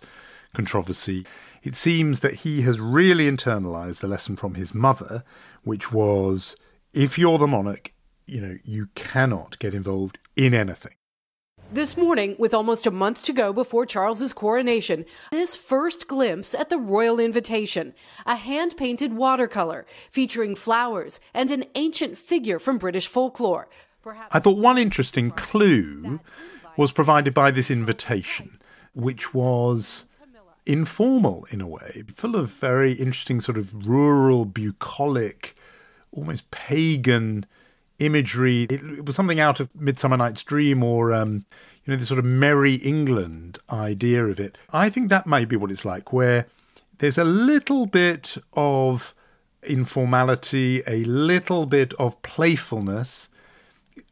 controversy. 0.54 1.25
It 1.63 1.75
seems 1.75 2.20
that 2.20 2.36
he 2.36 2.62
has 2.62 2.80
really 2.80 3.30
internalized 3.30 4.00
the 4.00 4.08
lesson 4.08 4.36
from 4.36 4.54
his 4.54 4.75
mother, 4.75 5.24
which 5.63 5.92
was 5.92 6.56
if 6.94 7.18
you're 7.18 7.39
the 7.39 7.48
monarch, 7.48 7.92
you 8.27 8.42
know, 8.42 8.58
you 8.63 8.89
cannot 8.94 9.58
get 9.58 9.74
involved 9.74 10.20
in 10.36 10.54
anything. 10.54 10.97
This 11.72 11.98
morning, 11.98 12.36
with 12.40 12.54
almost 12.54 12.88
a 12.88 12.92
month 12.92 13.24
to 13.24 13.34
go 13.34 13.52
before 13.52 13.86
Charles's 13.86 14.32
coronation, 14.32 15.04
this 15.32 15.58
first 15.58 16.08
glimpse 16.08 16.54
at 16.54 16.70
the 16.70 16.78
royal 16.78 17.20
invitation, 17.20 17.94
a 18.26 18.38
hand-painted 18.38 19.14
watercolor 19.14 19.86
featuring 20.10 20.56
flowers 20.56 21.20
and 21.34 21.52
an 21.52 21.66
ancient 21.76 22.18
figure 22.18 22.58
from 22.58 22.78
British 22.78 23.08
folklore, 23.08 23.68
I 24.32 24.40
thought 24.40 24.58
one 24.58 24.78
interesting 24.78 25.32
clue 25.32 26.22
was 26.78 26.94
provided 26.94 27.34
by 27.34 27.52
this 27.52 27.70
invitation, 27.70 28.62
which 28.94 29.34
was 29.34 30.06
informal 30.66 31.46
in 31.52 31.60
a 31.60 31.68
way, 31.68 32.04
full 32.14 32.38
of 32.38 32.50
very 32.50 32.94
interesting 32.94 33.42
sort 33.42 33.58
of 33.58 33.88
rural, 33.88 34.46
bucolic, 34.46 35.56
almost 36.14 36.50
pagan 36.52 37.46
imagery. 38.00 38.63
It, 38.63 38.82
it 38.84 39.06
was 39.06 39.16
something 39.16 39.39
out 39.39 39.60
of 39.60 39.70
Midsummer 39.75 40.18
Night's 40.18 40.44
Dream 40.44 40.84
or, 40.84 41.13
um, 41.13 41.46
you 41.86 41.94
know, 41.94 41.96
the 41.96 42.06
sort 42.06 42.20
of 42.20 42.25
Merry 42.25 42.75
England 42.75 43.60
idea 43.72 44.25
of 44.25 44.39
it. 44.39 44.58
I 44.72 44.89
think 44.89 45.10
that 45.10 45.27
may 45.27 45.46
be 45.46 45.56
what 45.56 45.72
it's 45.72 45.86
like, 45.86 46.13
where 46.13 46.48
there's 47.00 47.18
a 47.18 47.24
little 47.24 47.86
bit 47.86 48.38
of 48.54 49.13
informality, 49.63 50.84
a 50.88 51.04
little 51.06 51.66
bit 51.66 51.94
of 51.96 52.22
playfulness, 52.22 53.30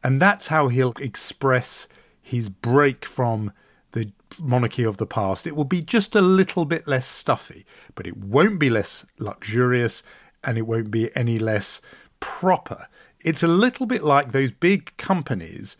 and 0.02 0.20
that's 0.20 0.48
how 0.48 0.68
he'll 0.68 0.94
express 1.00 1.88
his 2.20 2.48
break 2.48 3.04
from 3.04 3.52
the 3.92 4.10
monarchy 4.40 4.84
of 4.84 4.96
the 4.96 5.06
past. 5.06 5.46
It 5.46 5.56
will 5.56 5.64
be 5.64 5.80
just 5.80 6.14
a 6.14 6.20
little 6.20 6.64
bit 6.64 6.86
less 6.86 7.06
stuffy, 7.06 7.64
but 7.94 8.06
it 8.06 8.16
won't 8.16 8.58
be 8.58 8.70
less 8.70 9.06
luxurious 9.18 10.02
and 10.44 10.58
it 10.58 10.66
won't 10.66 10.90
be 10.90 11.14
any 11.16 11.38
less 11.38 11.80
proper. 12.20 12.88
It's 13.26 13.42
a 13.42 13.48
little 13.48 13.84
bit 13.84 14.02
like 14.02 14.32
those 14.32 14.50
big 14.50 14.96
companies 14.96 15.76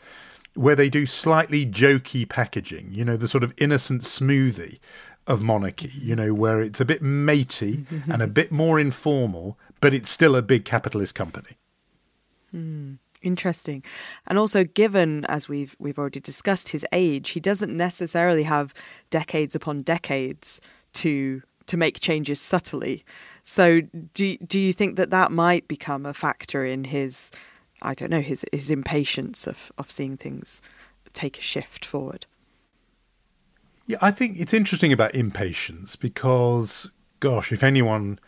where 0.54 0.74
they 0.74 0.88
do 0.88 1.06
slightly 1.06 1.64
jokey 1.64 2.28
packaging, 2.28 2.88
you 2.92 3.04
know, 3.04 3.16
the 3.16 3.28
sort 3.28 3.44
of 3.44 3.54
innocent 3.56 4.02
smoothie 4.02 4.78
of 5.26 5.42
monarchy, 5.42 5.90
you 5.94 6.14
know, 6.14 6.34
where 6.34 6.60
it's 6.60 6.80
a 6.80 6.84
bit 6.84 7.02
matey 7.02 7.86
and 8.10 8.20
a 8.20 8.26
bit 8.26 8.52
more 8.52 8.78
informal, 8.78 9.58
but 9.80 9.94
it's 9.94 10.10
still 10.10 10.36
a 10.36 10.42
big 10.42 10.64
capitalist 10.64 11.14
company. 11.14 11.56
Hmm. 12.50 12.94
Interesting. 13.22 13.82
And 14.26 14.38
also 14.38 14.62
given 14.62 15.24
as 15.24 15.48
we've 15.48 15.74
we've 15.78 15.98
already 15.98 16.20
discussed 16.20 16.68
his 16.68 16.86
age, 16.92 17.30
he 17.30 17.40
doesn't 17.40 17.76
necessarily 17.76 18.44
have 18.44 18.72
decades 19.10 19.54
upon 19.54 19.82
decades 19.82 20.60
to 20.94 21.42
to 21.66 21.76
make 21.76 21.98
changes 21.98 22.40
subtly. 22.40 23.04
So 23.48 23.82
do 24.12 24.36
do 24.38 24.58
you 24.58 24.72
think 24.72 24.96
that 24.96 25.10
that 25.10 25.30
might 25.30 25.68
become 25.68 26.04
a 26.04 26.12
factor 26.12 26.66
in 26.66 26.82
his 26.82 27.30
I 27.80 27.94
don't 27.94 28.10
know 28.10 28.20
his 28.20 28.44
his 28.52 28.72
impatience 28.72 29.46
of 29.46 29.70
of 29.78 29.88
seeing 29.88 30.16
things 30.16 30.60
take 31.12 31.38
a 31.38 31.42
shift 31.42 31.84
forward? 31.84 32.26
Yeah, 33.86 33.98
I 34.02 34.10
think 34.10 34.40
it's 34.40 34.52
interesting 34.52 34.92
about 34.92 35.14
impatience 35.14 35.94
because 35.94 36.90
gosh, 37.20 37.52
if 37.52 37.62
anyone 37.62 38.18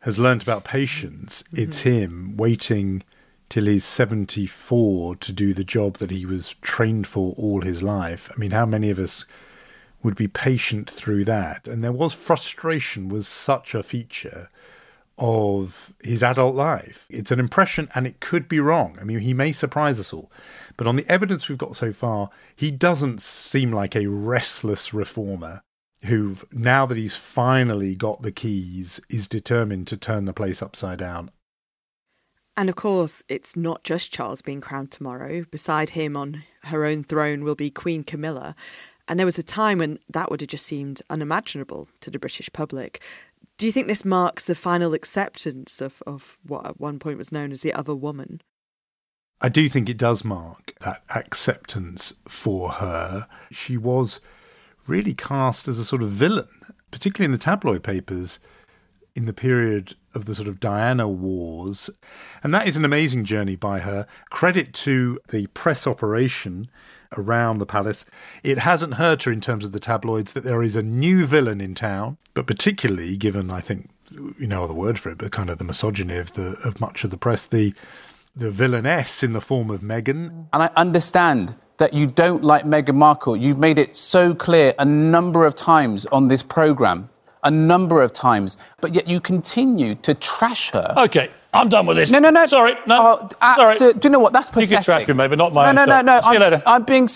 has 0.00 0.16
learnt 0.16 0.44
about 0.44 0.62
patience, 0.62 1.42
mm-hmm. 1.42 1.60
it's 1.64 1.80
him 1.80 2.36
waiting 2.36 3.02
till 3.48 3.64
he's 3.64 3.84
74 3.84 5.16
to 5.16 5.32
do 5.32 5.52
the 5.52 5.64
job 5.64 5.96
that 5.96 6.12
he 6.12 6.24
was 6.24 6.54
trained 6.62 7.08
for 7.08 7.34
all 7.36 7.62
his 7.62 7.82
life. 7.82 8.30
I 8.32 8.38
mean, 8.38 8.52
how 8.52 8.64
many 8.64 8.90
of 8.90 9.00
us 9.00 9.24
would 10.04 10.14
be 10.14 10.28
patient 10.28 10.88
through 10.88 11.24
that? 11.24 11.66
And 11.66 11.82
there 11.82 11.90
was 11.90 12.14
frustration 12.14 13.08
was 13.08 13.26
such 13.26 13.74
a 13.74 13.82
feature 13.82 14.50
of 15.18 15.92
his 16.02 16.22
adult 16.22 16.54
life. 16.54 17.06
It's 17.10 17.30
an 17.30 17.40
impression 17.40 17.88
and 17.94 18.06
it 18.06 18.20
could 18.20 18.48
be 18.48 18.60
wrong. 18.60 18.98
I 19.00 19.04
mean, 19.04 19.18
he 19.20 19.34
may 19.34 19.52
surprise 19.52 19.98
us 19.98 20.12
all. 20.12 20.30
But 20.76 20.86
on 20.86 20.96
the 20.96 21.10
evidence 21.10 21.48
we've 21.48 21.58
got 21.58 21.76
so 21.76 21.92
far, 21.92 22.30
he 22.54 22.70
doesn't 22.70 23.22
seem 23.22 23.72
like 23.72 23.96
a 23.96 24.06
restless 24.06 24.94
reformer 24.94 25.62
who, 26.04 26.36
now 26.52 26.86
that 26.86 26.96
he's 26.96 27.16
finally 27.16 27.94
got 27.94 28.22
the 28.22 28.32
keys, 28.32 29.00
is 29.10 29.26
determined 29.26 29.88
to 29.88 29.96
turn 29.96 30.24
the 30.24 30.32
place 30.32 30.62
upside 30.62 30.98
down. 30.98 31.30
And 32.56 32.68
of 32.68 32.76
course, 32.76 33.22
it's 33.28 33.56
not 33.56 33.84
just 33.84 34.12
Charles 34.12 34.42
being 34.42 34.60
crowned 34.60 34.90
tomorrow. 34.90 35.44
Beside 35.50 35.90
him 35.90 36.16
on 36.16 36.44
her 36.64 36.84
own 36.84 37.04
throne 37.04 37.44
will 37.44 37.54
be 37.54 37.70
Queen 37.70 38.02
Camilla. 38.02 38.56
And 39.06 39.18
there 39.18 39.26
was 39.26 39.38
a 39.38 39.42
time 39.42 39.78
when 39.78 39.98
that 40.10 40.30
would 40.30 40.40
have 40.40 40.50
just 40.50 40.66
seemed 40.66 41.00
unimaginable 41.08 41.88
to 42.00 42.10
the 42.10 42.18
British 42.18 42.50
public. 42.52 43.02
Do 43.58 43.66
you 43.66 43.72
think 43.72 43.88
this 43.88 44.04
marks 44.04 44.44
the 44.44 44.54
final 44.54 44.94
acceptance 44.94 45.80
of, 45.80 46.00
of 46.06 46.38
what 46.44 46.64
at 46.64 46.80
one 46.80 47.00
point 47.00 47.18
was 47.18 47.32
known 47.32 47.50
as 47.50 47.62
the 47.62 47.74
other 47.74 47.94
woman? 47.94 48.40
I 49.40 49.48
do 49.48 49.68
think 49.68 49.88
it 49.88 49.98
does 49.98 50.24
mark 50.24 50.72
that 50.80 51.02
acceptance 51.14 52.14
for 52.28 52.70
her. 52.70 53.26
She 53.50 53.76
was 53.76 54.20
really 54.86 55.12
cast 55.12 55.66
as 55.66 55.78
a 55.78 55.84
sort 55.84 56.02
of 56.02 56.10
villain, 56.10 56.48
particularly 56.92 57.26
in 57.26 57.32
the 57.32 57.38
tabloid 57.38 57.82
papers 57.82 58.38
in 59.16 59.26
the 59.26 59.32
period 59.32 59.96
of 60.14 60.26
the 60.26 60.36
sort 60.36 60.46
of 60.46 60.60
Diana 60.60 61.08
Wars. 61.08 61.90
And 62.44 62.54
that 62.54 62.68
is 62.68 62.76
an 62.76 62.84
amazing 62.84 63.24
journey 63.24 63.56
by 63.56 63.80
her. 63.80 64.06
Credit 64.30 64.72
to 64.74 65.18
the 65.30 65.48
press 65.48 65.84
operation 65.84 66.70
around 67.16 67.58
the 67.58 67.66
palace. 67.66 68.04
It 68.42 68.58
hasn't 68.58 68.94
hurt 68.94 69.24
her 69.24 69.32
in 69.32 69.40
terms 69.40 69.64
of 69.64 69.72
the 69.72 69.80
tabloids 69.80 70.32
that 70.32 70.44
there 70.44 70.62
is 70.62 70.76
a 70.76 70.82
new 70.82 71.26
villain 71.26 71.60
in 71.60 71.74
town, 71.74 72.18
but 72.34 72.46
particularly 72.46 73.16
given, 73.16 73.50
I 73.50 73.60
think, 73.60 73.90
you 74.38 74.46
know 74.46 74.66
the 74.66 74.74
word 74.74 74.98
for 74.98 75.10
it, 75.10 75.18
but 75.18 75.32
kind 75.32 75.50
of 75.50 75.58
the 75.58 75.64
misogyny 75.64 76.16
of 76.16 76.32
the 76.32 76.56
of 76.64 76.80
much 76.80 77.04
of 77.04 77.10
the 77.10 77.18
press, 77.18 77.44
the 77.46 77.74
the 78.34 78.50
villainess 78.50 79.22
in 79.22 79.32
the 79.32 79.40
form 79.40 79.70
of 79.70 79.80
Meghan. 79.80 80.46
And 80.52 80.62
I 80.62 80.70
understand 80.76 81.56
that 81.78 81.92
you 81.92 82.06
don't 82.06 82.44
like 82.44 82.64
Meghan 82.64 82.94
Markle. 82.94 83.36
You've 83.36 83.58
made 83.58 83.78
it 83.78 83.96
so 83.96 84.34
clear 84.34 84.74
a 84.78 84.84
number 84.84 85.44
of 85.44 85.54
times 85.54 86.06
on 86.06 86.28
this 86.28 86.42
programme 86.42 87.10
a 87.44 87.50
number 87.50 88.02
of 88.02 88.12
times, 88.12 88.56
but 88.80 88.94
yet 88.94 89.08
you 89.08 89.20
continue 89.20 89.94
to 89.96 90.14
trash 90.14 90.70
her. 90.70 90.94
Okay, 90.96 91.30
I'm 91.54 91.68
done 91.68 91.86
with 91.86 91.96
this. 91.96 92.10
No, 92.10 92.18
no, 92.18 92.30
no. 92.30 92.46
Sorry, 92.46 92.74
no. 92.86 93.20
Oh, 93.20 93.28
uh, 93.40 93.56
Sorry. 93.56 93.76
So, 93.76 93.92
do 93.92 94.08
you 94.08 94.12
know 94.12 94.18
what? 94.18 94.32
That's 94.32 94.48
pathetic. 94.48 94.70
You 94.70 94.76
can 94.76 94.84
trash 94.84 95.08
me, 95.08 95.14
maybe 95.14 95.36
not 95.36 95.52
my. 95.52 95.72
No, 95.72 95.84
no, 95.84 96.00
no, 96.00 96.02
no. 96.02 96.20
See 96.20 96.26
I'm, 96.28 96.34
you 96.34 96.40
later. 96.40 96.62
I'm 96.66 96.84
being. 96.84 97.08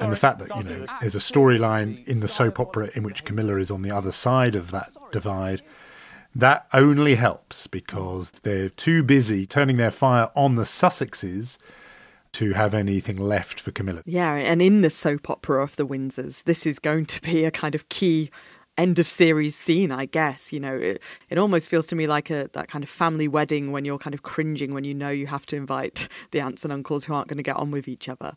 and 0.00 0.12
the 0.12 0.16
fact 0.16 0.38
that 0.40 0.48
you 0.56 0.62
know 0.62 0.86
there's 1.00 1.14
a 1.14 1.18
storyline 1.18 2.06
in 2.06 2.20
the 2.20 2.28
soap 2.28 2.60
opera 2.60 2.90
in 2.94 3.02
which 3.02 3.24
Camilla 3.24 3.56
is 3.56 3.70
on 3.70 3.82
the 3.82 3.90
other 3.90 4.12
side 4.12 4.54
of 4.54 4.70
that 4.70 4.90
divide. 5.12 5.62
That 6.34 6.66
only 6.74 7.14
helps 7.14 7.66
because 7.66 8.30
they're 8.30 8.68
too 8.68 9.02
busy 9.02 9.46
turning 9.46 9.78
their 9.78 9.90
fire 9.90 10.28
on 10.36 10.56
the 10.56 10.64
Sussexes 10.64 11.56
to 12.32 12.52
have 12.52 12.74
anything 12.74 13.16
left 13.16 13.58
for 13.58 13.70
Camilla. 13.70 14.02
Yeah, 14.04 14.34
and 14.34 14.60
in 14.60 14.82
the 14.82 14.90
soap 14.90 15.30
opera 15.30 15.64
of 15.64 15.76
the 15.76 15.86
Windsors, 15.86 16.44
this 16.44 16.66
is 16.66 16.78
going 16.78 17.06
to 17.06 17.22
be 17.22 17.46
a 17.46 17.50
kind 17.50 17.74
of 17.74 17.88
key 17.88 18.30
end 18.78 18.98
of 18.98 19.08
series 19.08 19.56
scene, 19.56 19.90
I 19.90 20.06
guess. 20.06 20.52
You 20.52 20.60
know, 20.60 20.76
it, 20.76 21.02
it 21.30 21.38
almost 21.38 21.70
feels 21.70 21.86
to 21.88 21.96
me 21.96 22.06
like 22.06 22.30
a 22.30 22.48
that 22.52 22.68
kind 22.68 22.84
of 22.84 22.90
family 22.90 23.28
wedding 23.28 23.72
when 23.72 23.84
you're 23.84 23.98
kind 23.98 24.14
of 24.14 24.22
cringing 24.22 24.74
when 24.74 24.84
you 24.84 24.94
know 24.94 25.10
you 25.10 25.26
have 25.26 25.46
to 25.46 25.56
invite 25.56 26.08
the 26.30 26.40
aunts 26.40 26.64
and 26.64 26.72
uncles 26.72 27.04
who 27.04 27.14
aren't 27.14 27.28
going 27.28 27.36
to 27.38 27.42
get 27.42 27.56
on 27.56 27.70
with 27.70 27.88
each 27.88 28.08
other. 28.08 28.34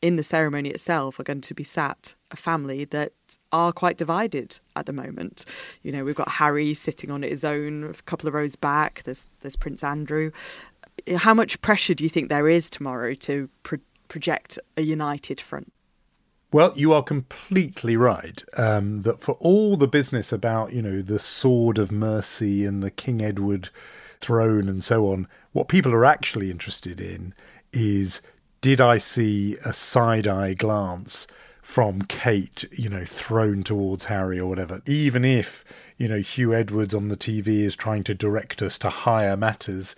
In 0.00 0.16
the 0.16 0.22
ceremony 0.22 0.70
itself 0.70 1.20
are 1.20 1.24
going 1.24 1.40
to 1.42 1.54
be 1.54 1.64
sat 1.64 2.14
a 2.30 2.36
family 2.36 2.84
that 2.86 3.12
are 3.52 3.72
quite 3.72 3.96
divided 3.96 4.58
at 4.76 4.86
the 4.86 4.92
moment. 4.92 5.44
You 5.82 5.92
know, 5.92 6.04
we've 6.04 6.14
got 6.14 6.28
Harry 6.28 6.74
sitting 6.74 7.10
on 7.10 7.22
his 7.22 7.44
own 7.44 7.84
a 7.84 8.02
couple 8.02 8.28
of 8.28 8.34
rows 8.34 8.56
back. 8.56 9.02
There's 9.02 9.26
there's 9.40 9.56
Prince 9.56 9.82
Andrew. 9.82 10.30
How 11.16 11.34
much 11.34 11.60
pressure 11.62 11.94
do 11.94 12.04
you 12.04 12.10
think 12.10 12.28
there 12.28 12.48
is 12.48 12.68
tomorrow 12.68 13.14
to 13.14 13.48
pro- 13.62 13.78
project 14.08 14.58
a 14.76 14.82
united 14.82 15.40
front? 15.40 15.72
Well, 16.52 16.72
you 16.74 16.92
are 16.92 17.02
completely 17.02 17.96
right. 17.96 18.42
Um, 18.56 19.02
that 19.02 19.20
for 19.20 19.36
all 19.40 19.76
the 19.76 19.86
business 19.86 20.32
about, 20.32 20.72
you 20.72 20.82
know, 20.82 21.00
the 21.00 21.20
sword 21.20 21.78
of 21.78 21.92
mercy 21.92 22.64
and 22.64 22.82
the 22.82 22.90
King 22.90 23.22
Edward 23.22 23.68
throne 24.18 24.68
and 24.68 24.82
so 24.82 25.12
on, 25.12 25.28
what 25.52 25.68
people 25.68 25.92
are 25.92 26.04
actually 26.04 26.50
interested 26.50 27.00
in 27.00 27.34
is 27.72 28.20
did 28.60 28.80
I 28.80 28.98
see 28.98 29.56
a 29.64 29.72
side 29.72 30.26
eye 30.26 30.54
glance 30.54 31.26
from 31.62 32.02
Kate, 32.02 32.64
you 32.72 32.88
know, 32.88 33.04
thrown 33.04 33.62
towards 33.62 34.04
Harry 34.04 34.40
or 34.40 34.48
whatever? 34.48 34.82
Even 34.86 35.24
if, 35.24 35.64
you 35.98 36.08
know, 36.08 36.18
Huw 36.18 36.52
Edwards 36.52 36.94
on 36.94 37.08
the 37.08 37.16
TV 37.16 37.60
is 37.60 37.76
trying 37.76 38.02
to 38.04 38.14
direct 38.14 38.60
us 38.60 38.76
to 38.78 38.90
higher 38.90 39.36
matters, 39.36 39.94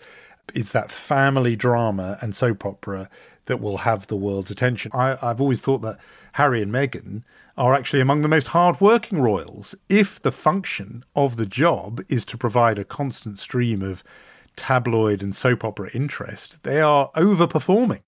it's 0.55 0.73
that 0.73 0.91
family 0.91 1.57
drama 1.57 2.19
and 2.21 2.37
soap 2.37 2.67
opera 2.67 3.09
that 3.47 3.61
will 3.61 3.79
have 3.79 4.07
the 4.07 4.17
world's 4.17 4.51
attention. 4.51 4.93
I, 4.95 5.17
I've 5.23 5.41
always 5.41 5.61
thought 5.63 5.83
that 5.83 5.99
Harry 6.33 6.63
and 6.63 6.73
Meghan 6.73 7.23
are 7.57 7.75
actually 7.75 8.01
among 8.01 8.23
the 8.23 8.29
most 8.29 8.49
hard-working 8.49 9.21
royals. 9.21 9.75
If 9.89 10.21
the 10.21 10.33
function 10.33 11.05
of 11.15 11.37
the 11.37 11.47
job 11.47 12.03
is 12.09 12.25
to 12.27 12.39
provide 12.39 12.79
a 12.79 12.85
constant 12.85 13.39
stream 13.39 13.83
of 13.83 14.03
tabloid 14.57 15.23
and 15.23 15.35
soap 15.35 15.65
opera 15.65 15.91
interest, 15.93 16.63
they 16.63 16.81
are 16.81 17.11
overperforming. 17.17 18.01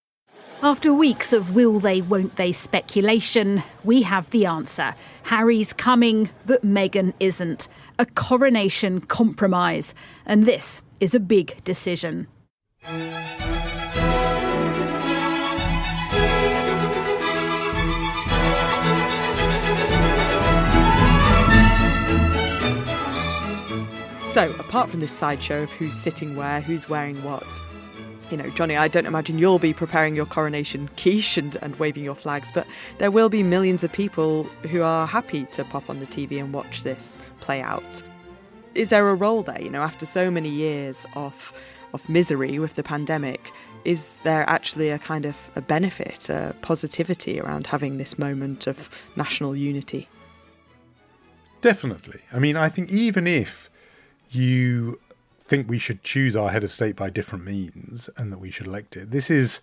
After 0.62 0.94
weeks 0.94 1.34
of 1.34 1.54
will 1.54 1.78
they, 1.78 2.00
won't 2.00 2.36
they 2.36 2.52
speculation, 2.52 3.62
we 3.82 4.02
have 4.02 4.30
the 4.30 4.46
answer. 4.46 4.94
Harry's 5.24 5.74
coming, 5.74 6.30
but 6.46 6.62
Meghan 6.62 7.12
isn't. 7.20 7.68
A 7.98 8.06
coronation 8.06 9.00
compromise. 9.00 9.94
And 10.24 10.44
this 10.44 10.80
is 11.00 11.14
a 11.14 11.20
big 11.20 11.62
decision. 11.64 12.28
So, 24.34 24.50
apart 24.58 24.90
from 24.90 24.98
this 24.98 25.12
sideshow 25.12 25.62
of 25.62 25.70
who's 25.70 25.94
sitting 25.94 26.34
where, 26.34 26.60
who's 26.60 26.88
wearing 26.88 27.22
what, 27.22 27.46
You 28.32 28.36
know, 28.36 28.50
Johnny, 28.50 28.76
I 28.76 28.88
don't 28.88 29.06
imagine 29.06 29.38
you'll 29.38 29.60
be 29.60 29.72
preparing 29.72 30.16
your 30.16 30.26
coronation 30.26 30.90
quiche 30.96 31.38
and, 31.38 31.56
and 31.62 31.76
waving 31.76 32.02
your 32.02 32.16
flags, 32.16 32.50
but 32.50 32.66
there 32.98 33.12
will 33.12 33.28
be 33.28 33.44
millions 33.44 33.84
of 33.84 33.92
people 33.92 34.42
who 34.72 34.82
are 34.82 35.06
happy 35.06 35.44
to 35.52 35.62
pop 35.62 35.88
on 35.88 36.00
the 36.00 36.06
TV 36.06 36.40
and 36.40 36.52
watch 36.52 36.82
this 36.82 37.16
play 37.38 37.62
out. 37.62 38.02
Is 38.74 38.90
there 38.90 39.08
a 39.08 39.14
role 39.14 39.44
there? 39.44 39.62
You 39.62 39.70
know, 39.70 39.82
after 39.82 40.04
so 40.04 40.32
many 40.32 40.48
years 40.48 41.06
of 41.14 41.52
of 41.92 42.08
misery 42.08 42.58
with 42.58 42.74
the 42.74 42.82
pandemic, 42.82 43.52
is 43.84 44.18
there 44.24 44.50
actually 44.50 44.90
a 44.90 44.98
kind 44.98 45.26
of 45.26 45.48
a 45.54 45.62
benefit, 45.62 46.28
a 46.28 46.56
positivity 46.60 47.38
around 47.38 47.68
having 47.68 47.98
this 47.98 48.18
moment 48.18 48.66
of 48.66 48.90
national 49.14 49.54
unity? 49.54 50.08
Definitely. 51.60 52.18
I 52.32 52.40
mean, 52.40 52.56
I 52.56 52.68
think 52.68 52.90
even 52.90 53.28
if 53.28 53.70
you 54.34 55.00
think 55.40 55.68
we 55.68 55.78
should 55.78 56.02
choose 56.02 56.34
our 56.34 56.50
head 56.50 56.64
of 56.64 56.72
state 56.72 56.96
by 56.96 57.10
different 57.10 57.44
means 57.44 58.08
and 58.16 58.32
that 58.32 58.38
we 58.38 58.50
should 58.50 58.66
elect 58.66 58.96
it, 58.96 59.10
this 59.10 59.30
is 59.30 59.60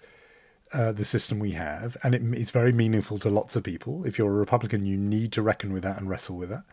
uh, 0.73 0.91
the 0.91 1.05
system 1.05 1.39
we 1.39 1.51
have, 1.51 1.97
and 2.03 2.15
it, 2.15 2.21
it's 2.33 2.51
very 2.51 2.71
meaningful 2.71 3.19
to 3.19 3.29
lots 3.29 3.55
of 3.55 3.63
people. 3.63 4.05
If 4.05 4.17
you're 4.17 4.29
a 4.29 4.33
Republican, 4.33 4.85
you 4.85 4.95
need 4.95 5.31
to 5.33 5.41
reckon 5.41 5.73
with 5.73 5.83
that 5.83 5.99
and 5.99 6.09
wrestle 6.09 6.37
with 6.37 6.49
that. 6.49 6.63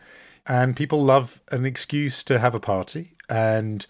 And 0.47 0.75
people 0.75 1.03
love 1.03 1.41
an 1.51 1.65
excuse 1.65 2.23
to 2.23 2.39
have 2.39 2.55
a 2.55 2.59
party 2.59 3.15
and 3.29 3.85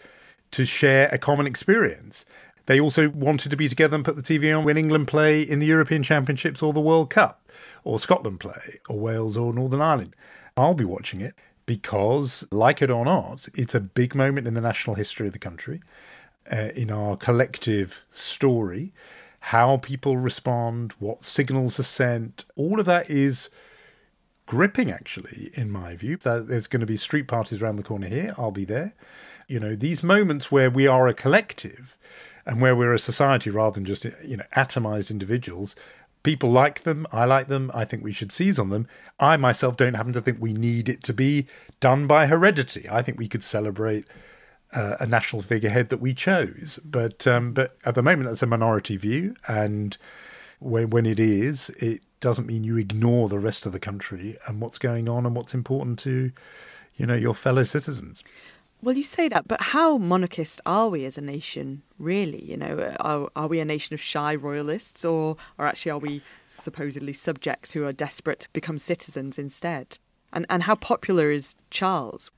to 0.51 0.65
share 0.65 1.09
a 1.11 1.17
common 1.17 1.45
experience. 1.45 2.25
They 2.65 2.79
also 2.79 3.09
wanted 3.09 3.49
to 3.49 3.57
be 3.57 3.69
together 3.69 3.95
and 3.95 4.05
put 4.05 4.15
the 4.15 4.21
TV 4.21 4.55
on 4.57 4.63
when 4.63 4.77
England 4.77 5.07
play 5.07 5.41
in 5.41 5.59
the 5.59 5.67
European 5.67 6.03
Championships 6.03 6.61
or 6.61 6.73
the 6.73 6.81
World 6.81 7.09
Cup, 7.09 7.47
or 7.83 7.99
Scotland 7.99 8.39
play, 8.39 8.79
or 8.89 8.99
Wales 8.99 9.37
or 9.37 9.53
Northern 9.53 9.81
Ireland. 9.81 10.15
I'll 10.57 10.73
be 10.73 10.85
watching 10.85 11.21
it 11.21 11.35
because, 11.69 12.47
like 12.49 12.81
it 12.81 12.89
or 12.89 13.05
not, 13.05 13.47
it's 13.53 13.75
a 13.75 13.79
big 13.79 14.15
moment 14.15 14.47
in 14.47 14.55
the 14.55 14.59
national 14.59 14.95
history 14.95 15.27
of 15.27 15.33
the 15.33 15.37
country, 15.37 15.83
uh, 16.51 16.69
in 16.75 16.89
our 16.89 17.15
collective 17.15 18.03
story. 18.09 18.91
How 19.41 19.77
people 19.77 20.17
respond, 20.17 20.93
what 20.97 21.21
signals 21.21 21.79
are 21.79 21.83
sent, 21.83 22.45
all 22.55 22.79
of 22.79 22.87
that 22.87 23.11
is 23.11 23.49
gripping, 24.47 24.89
actually, 24.89 25.51
in 25.53 25.69
my 25.69 25.95
view. 25.95 26.17
There's 26.17 26.65
going 26.65 26.79
to 26.79 26.87
be 26.87 26.97
street 26.97 27.27
parties 27.27 27.61
around 27.61 27.75
the 27.75 27.83
corner 27.83 28.07
here. 28.07 28.33
I'll 28.35 28.49
be 28.49 28.65
there. 28.65 28.95
You 29.47 29.59
know, 29.59 29.75
these 29.75 30.01
moments 30.01 30.51
where 30.51 30.71
we 30.71 30.87
are 30.87 31.07
a 31.07 31.13
collective 31.13 31.99
and 32.47 32.59
where 32.61 32.75
we're 32.75 32.95
a 32.95 32.97
society 32.97 33.51
rather 33.51 33.75
than 33.75 33.85
just, 33.85 34.05
you 34.25 34.37
know, 34.37 34.45
atomized 34.55 35.11
individuals. 35.11 35.75
People 36.23 36.51
like 36.51 36.83
them. 36.83 37.07
I 37.11 37.25
like 37.25 37.47
them. 37.47 37.71
I 37.73 37.85
think 37.85 38.03
we 38.03 38.11
should 38.11 38.31
seize 38.31 38.59
on 38.59 38.69
them. 38.69 38.87
I 39.19 39.37
myself 39.37 39.77
don't 39.77 39.93
happen 39.93 40.13
to 40.13 40.21
think 40.21 40.37
we 40.39 40.53
need 40.53 40.89
it 40.89 41.03
to 41.03 41.13
be 41.13 41.47
done 41.79 42.07
by 42.07 42.27
heredity. 42.27 42.87
I 42.89 43.01
think 43.01 43.17
we 43.17 43.29
could 43.29 43.43
celebrate 43.43 44.05
uh, 44.73 44.97
a 44.99 45.05
national 45.05 45.41
figurehead 45.41 45.89
that 45.89 46.01
we 46.01 46.13
chose. 46.13 46.79
But 46.83 47.25
um, 47.25 47.53
but 47.53 47.77
at 47.85 47.95
the 47.95 48.03
moment, 48.03 48.29
that's 48.29 48.43
a 48.43 48.47
minority 48.47 48.97
view, 48.97 49.35
and 49.47 49.97
when 50.59 50.89
when 50.89 51.05
it 51.05 51.19
is, 51.19 51.69
it 51.77 52.01
doesn't 52.19 52.47
mean 52.47 52.63
you 52.63 52.77
ignore 52.77 53.29
the 53.29 53.39
rest 53.39 53.65
of 53.65 53.71
the 53.71 53.79
country 53.79 54.37
and 54.47 54.59
what's 54.59 54.77
going 54.77 55.07
on 55.07 55.25
and 55.25 55.35
what's 55.35 55.53
important 55.53 55.99
to 55.99 56.31
you 56.97 57.05
know 57.05 57.15
your 57.15 57.33
fellow 57.33 57.63
citizens. 57.63 58.23
Well, 58.81 58.95
you 58.95 59.03
say 59.03 59.27
that, 59.27 59.47
but 59.47 59.61
how 59.61 59.97
monarchist 59.97 60.61
are 60.65 60.87
we 60.87 61.03
as 61.03 61.17
a 61.17 61.21
nation, 61.21 61.83
really? 61.97 62.43
You 62.43 62.55
know, 62.55 62.95
are, 63.01 63.29
are 63.35 63.47
we 63.47 63.59
a 63.59 63.65
nation 63.65 63.93
of 63.93 63.99
shy 63.99 64.33
royalists, 64.33 65.03
or, 65.03 65.35
or 65.57 65.65
actually 65.65 65.91
are 65.91 65.97
we 65.97 66.21
supposedly 66.49 67.11
subjects 67.11 67.71
who 67.71 67.85
are 67.85 67.91
desperate 67.91 68.41
to 68.41 68.49
become 68.53 68.77
citizens 68.77 69.37
instead? 69.37 69.99
And, 70.31 70.45
and 70.49 70.63
how 70.63 70.75
popular 70.75 71.29
is 71.29 71.55
Charles? 71.69 72.31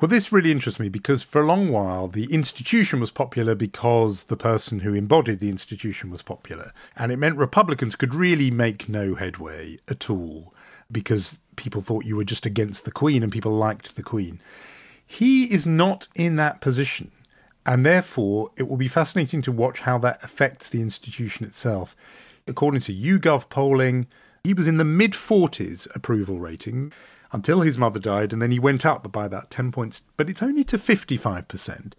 Well, 0.00 0.08
this 0.08 0.32
really 0.32 0.52
interests 0.52 0.78
me 0.80 0.88
because 0.88 1.22
for 1.24 1.42
a 1.42 1.46
long 1.46 1.70
while 1.70 2.08
the 2.08 2.32
institution 2.32 3.00
was 3.00 3.10
popular 3.10 3.54
because 3.54 4.24
the 4.24 4.36
person 4.36 4.80
who 4.80 4.94
embodied 4.94 5.40
the 5.40 5.50
institution 5.50 6.10
was 6.10 6.22
popular. 6.22 6.72
And 6.96 7.10
it 7.10 7.18
meant 7.18 7.36
Republicans 7.36 7.96
could 7.96 8.14
really 8.14 8.50
make 8.50 8.88
no 8.88 9.14
headway 9.14 9.78
at 9.88 10.08
all 10.08 10.54
because 10.90 11.38
people 11.56 11.82
thought 11.82 12.06
you 12.06 12.16
were 12.16 12.24
just 12.24 12.46
against 12.46 12.84
the 12.84 12.92
Queen 12.92 13.22
and 13.22 13.30
people 13.30 13.52
liked 13.52 13.96
the 13.96 14.02
Queen. 14.02 14.40
He 15.12 15.52
is 15.52 15.66
not 15.66 16.06
in 16.14 16.36
that 16.36 16.60
position, 16.60 17.10
and 17.66 17.84
therefore 17.84 18.50
it 18.56 18.68
will 18.68 18.76
be 18.76 18.86
fascinating 18.86 19.42
to 19.42 19.50
watch 19.50 19.80
how 19.80 19.98
that 19.98 20.22
affects 20.22 20.68
the 20.68 20.80
institution 20.80 21.44
itself. 21.44 21.96
According 22.46 22.82
to 22.82 22.94
YouGov 22.94 23.48
polling, 23.48 24.06
he 24.44 24.54
was 24.54 24.68
in 24.68 24.76
the 24.76 24.84
mid 24.84 25.14
40s 25.14 25.92
approval 25.96 26.38
rating 26.38 26.92
until 27.32 27.62
his 27.62 27.76
mother 27.76 27.98
died, 27.98 28.32
and 28.32 28.40
then 28.40 28.52
he 28.52 28.60
went 28.60 28.86
up 28.86 29.10
by 29.10 29.26
about 29.26 29.50
10 29.50 29.72
points, 29.72 30.02
but 30.16 30.30
it's 30.30 30.44
only 30.44 30.62
to 30.62 30.78
55%. 30.78 31.94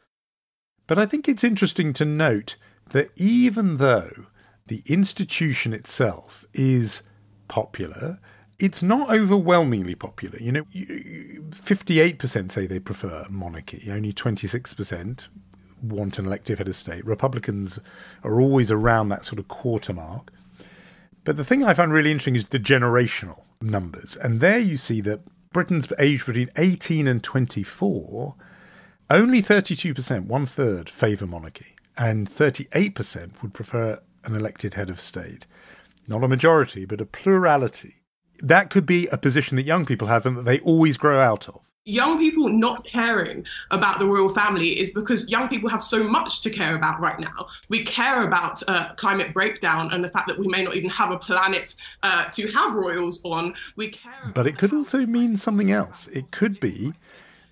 But 0.87 0.97
I 0.97 1.05
think 1.05 1.27
it's 1.27 1.43
interesting 1.43 1.91
to 1.91 2.05
note 2.05 2.55
that 2.91 3.09
even 3.17 3.75
though 3.75 4.27
the 4.67 4.83
institution 4.85 5.73
itself 5.73 6.45
is 6.53 7.03
popular, 7.49 8.19
it's 8.61 8.83
not 8.83 9.09
overwhelmingly 9.09 9.95
popular. 9.95 10.37
You 10.39 10.51
know, 10.51 10.63
58% 10.63 12.51
say 12.51 12.67
they 12.67 12.79
prefer 12.79 13.25
monarchy, 13.29 13.89
only 13.91 14.13
26% 14.13 15.27
want 15.81 16.19
an 16.19 16.27
elective 16.27 16.59
head 16.59 16.67
of 16.67 16.75
state. 16.75 17.03
Republicans 17.05 17.79
are 18.23 18.39
always 18.39 18.69
around 18.69 19.09
that 19.09 19.25
sort 19.25 19.39
of 19.39 19.47
quarter 19.47 19.93
mark. 19.93 20.31
But 21.23 21.37
the 21.37 21.43
thing 21.43 21.63
I 21.63 21.73
find 21.73 21.91
really 21.91 22.11
interesting 22.11 22.35
is 22.35 22.45
the 22.45 22.59
generational 22.59 23.41
numbers. 23.61 24.15
And 24.15 24.41
there 24.41 24.59
you 24.59 24.77
see 24.77 25.01
that 25.01 25.21
Britain's 25.51 25.87
aged 25.97 26.27
between 26.27 26.51
18 26.55 27.07
and 27.07 27.23
24, 27.23 28.35
only 29.09 29.41
32%, 29.41 30.25
one 30.25 30.45
third, 30.45 30.87
favour 30.87 31.25
monarchy, 31.25 31.75
and 31.97 32.29
38% 32.29 33.41
would 33.41 33.53
prefer 33.53 33.99
an 34.23 34.35
elected 34.35 34.75
head 34.75 34.89
of 34.89 34.99
state. 34.99 35.47
Not 36.07 36.23
a 36.23 36.27
majority, 36.27 36.85
but 36.85 37.01
a 37.01 37.05
plurality 37.05 38.00
that 38.41 38.69
could 38.69 38.85
be 38.85 39.07
a 39.07 39.17
position 39.17 39.55
that 39.57 39.63
young 39.63 39.85
people 39.85 40.07
have 40.07 40.25
and 40.25 40.37
that 40.37 40.45
they 40.45 40.59
always 40.59 40.97
grow 40.97 41.19
out 41.19 41.47
of. 41.47 41.61
Young 41.83 42.19
people 42.19 42.47
not 42.47 42.85
caring 42.85 43.43
about 43.71 43.97
the 43.97 44.05
royal 44.05 44.29
family 44.29 44.79
is 44.79 44.91
because 44.91 45.27
young 45.27 45.49
people 45.49 45.67
have 45.67 45.83
so 45.83 46.03
much 46.03 46.41
to 46.41 46.51
care 46.51 46.75
about 46.75 46.99
right 46.99 47.19
now. 47.19 47.47
We 47.69 47.83
care 47.83 48.23
about 48.23 48.61
uh, 48.67 48.93
climate 48.95 49.33
breakdown 49.33 49.91
and 49.91 50.03
the 50.03 50.09
fact 50.09 50.27
that 50.27 50.37
we 50.37 50.47
may 50.47 50.63
not 50.63 50.75
even 50.75 50.91
have 50.91 51.09
a 51.09 51.17
planet 51.17 51.73
uh, 52.03 52.25
to 52.25 52.47
have 52.51 52.75
royals 52.75 53.19
on. 53.23 53.55
We 53.75 53.89
care. 53.89 54.31
But 54.33 54.45
it 54.45 54.59
could 54.59 54.73
also 54.73 55.07
mean 55.07 55.37
something 55.37 55.71
else. 55.71 56.07
It 56.09 56.29
could 56.29 56.59
be 56.59 56.93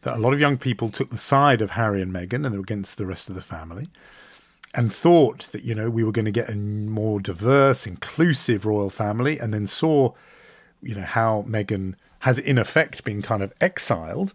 that 0.03 0.17
a 0.17 0.19
lot 0.19 0.33
of 0.33 0.39
young 0.39 0.57
people 0.57 0.91
took 0.91 1.09
the 1.09 1.17
side 1.17 1.61
of 1.61 1.71
Harry 1.71 2.01
and 2.01 2.13
Meghan 2.13 2.45
and 2.45 2.53
were 2.53 2.61
against 2.61 2.97
the 2.97 3.07
rest 3.07 3.29
of 3.29 3.35
the 3.35 3.41
family 3.41 3.89
and 4.75 4.93
thought 4.93 5.39
that, 5.51 5.63
you 5.63 5.73
know, 5.73 5.89
we 5.89 6.03
were 6.03 6.11
going 6.11 6.25
to 6.25 6.31
get 6.31 6.49
a 6.49 6.55
more 6.55 7.19
diverse, 7.19 7.87
inclusive 7.87 8.65
royal 8.65 8.91
family 8.91 9.39
and 9.39 9.53
then 9.53 9.65
saw 9.65 10.13
you 10.81 10.95
know, 10.95 11.01
how 11.01 11.45
Meghan 11.47 11.95
has 12.19 12.37
in 12.39 12.57
effect 12.57 13.03
been 13.03 13.21
kind 13.21 13.41
of 13.41 13.53
exiled. 13.61 14.33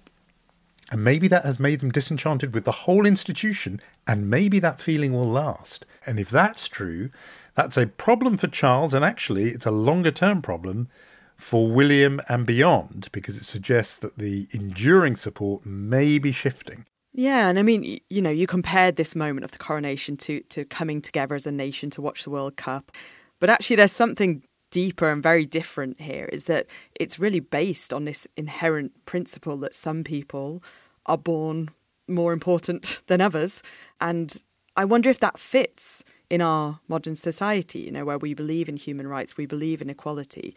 And 0.90 1.02
maybe 1.02 1.28
that 1.28 1.44
has 1.44 1.58
made 1.58 1.80
them 1.80 1.90
disenchanted 1.90 2.54
with 2.54 2.64
the 2.64 2.72
whole 2.72 3.06
institution, 3.06 3.80
and 4.06 4.28
maybe 4.28 4.58
that 4.60 4.80
feeling 4.80 5.12
will 5.12 5.24
last. 5.24 5.86
And 6.06 6.20
if 6.20 6.28
that's 6.28 6.68
true, 6.68 7.10
that's 7.54 7.78
a 7.78 7.86
problem 7.86 8.36
for 8.36 8.48
Charles, 8.48 8.92
and 8.92 9.04
actually, 9.04 9.44
it's 9.44 9.66
a 9.66 9.70
longer 9.70 10.10
term 10.10 10.42
problem 10.42 10.88
for 11.36 11.70
William 11.70 12.20
and 12.28 12.46
beyond, 12.46 13.08
because 13.12 13.38
it 13.38 13.44
suggests 13.44 13.96
that 13.96 14.18
the 14.18 14.46
enduring 14.52 15.16
support 15.16 15.64
may 15.64 16.18
be 16.18 16.32
shifting. 16.32 16.84
Yeah, 17.12 17.48
and 17.48 17.58
I 17.58 17.62
mean, 17.62 17.98
you 18.10 18.20
know, 18.20 18.30
you 18.30 18.46
compared 18.46 18.96
this 18.96 19.16
moment 19.16 19.44
of 19.44 19.52
the 19.52 19.58
coronation 19.58 20.16
to, 20.18 20.40
to 20.50 20.64
coming 20.64 21.00
together 21.00 21.34
as 21.34 21.46
a 21.46 21.52
nation 21.52 21.88
to 21.90 22.02
watch 22.02 22.24
the 22.24 22.30
World 22.30 22.56
Cup. 22.56 22.92
But 23.40 23.50
actually, 23.50 23.76
there's 23.76 23.92
something 23.92 24.42
deeper 24.74 25.08
and 25.08 25.22
very 25.22 25.46
different 25.46 26.00
here 26.00 26.28
is 26.32 26.44
that 26.44 26.66
it's 26.96 27.20
really 27.20 27.38
based 27.38 27.94
on 27.94 28.06
this 28.06 28.26
inherent 28.36 28.92
principle 29.06 29.56
that 29.56 29.72
some 29.72 30.02
people 30.02 30.64
are 31.06 31.16
born 31.16 31.70
more 32.08 32.32
important 32.32 33.00
than 33.06 33.20
others. 33.20 33.62
And 34.00 34.42
I 34.76 34.84
wonder 34.84 35.08
if 35.10 35.20
that 35.20 35.38
fits 35.38 36.02
in 36.28 36.42
our 36.42 36.80
modern 36.88 37.14
society, 37.14 37.82
you 37.82 37.92
know, 37.92 38.04
where 38.04 38.18
we 38.18 38.34
believe 38.34 38.68
in 38.68 38.76
human 38.76 39.06
rights, 39.06 39.36
we 39.36 39.46
believe 39.46 39.80
in 39.80 39.90
equality. 39.90 40.56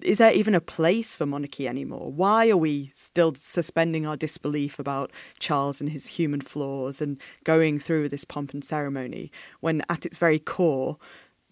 Is 0.00 0.16
there 0.16 0.32
even 0.32 0.54
a 0.54 0.60
place 0.62 1.14
for 1.14 1.26
monarchy 1.26 1.68
anymore? 1.68 2.10
Why 2.10 2.48
are 2.48 2.56
we 2.56 2.90
still 2.94 3.34
suspending 3.34 4.06
our 4.06 4.16
disbelief 4.16 4.78
about 4.78 5.12
Charles 5.38 5.82
and 5.82 5.90
his 5.90 6.06
human 6.06 6.40
flaws 6.40 7.02
and 7.02 7.20
going 7.44 7.78
through 7.78 8.08
this 8.08 8.24
pomp 8.24 8.54
and 8.54 8.64
ceremony 8.64 9.30
when, 9.60 9.82
at 9.90 10.06
its 10.06 10.16
very 10.16 10.38
core, 10.38 10.96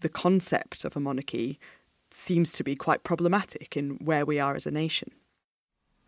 the 0.01 0.09
concept 0.09 0.85
of 0.85 0.97
a 0.97 1.01
monarchy 1.01 1.59
seems 2.11 2.53
to 2.53 2.65
be 2.65 2.77
quite 2.77 3.03
problematic 3.03 3.77
in 3.77 3.91
where 3.97 4.25
we 4.25 4.39
are 4.39 4.55
as 4.55 4.67
a 4.67 4.71
nation. 4.71 5.11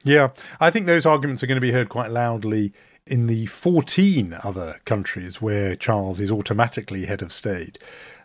Yeah, 0.05 0.29
I 0.61 0.71
think 0.71 0.87
those 0.87 1.07
arguments 1.07 1.43
are 1.43 1.47
going 1.47 1.57
to 1.57 1.61
be 1.61 1.73
heard 1.73 1.89
quite 1.89 2.11
loudly 2.11 2.73
in 3.07 3.27
the 3.27 3.47
14 3.47 4.37
other 4.45 4.81
countries 4.85 5.41
where 5.41 5.75
Charles 5.75 6.21
is 6.21 6.31
automatically 6.31 7.07
head 7.07 7.23
of 7.23 7.33
state. 7.33 7.79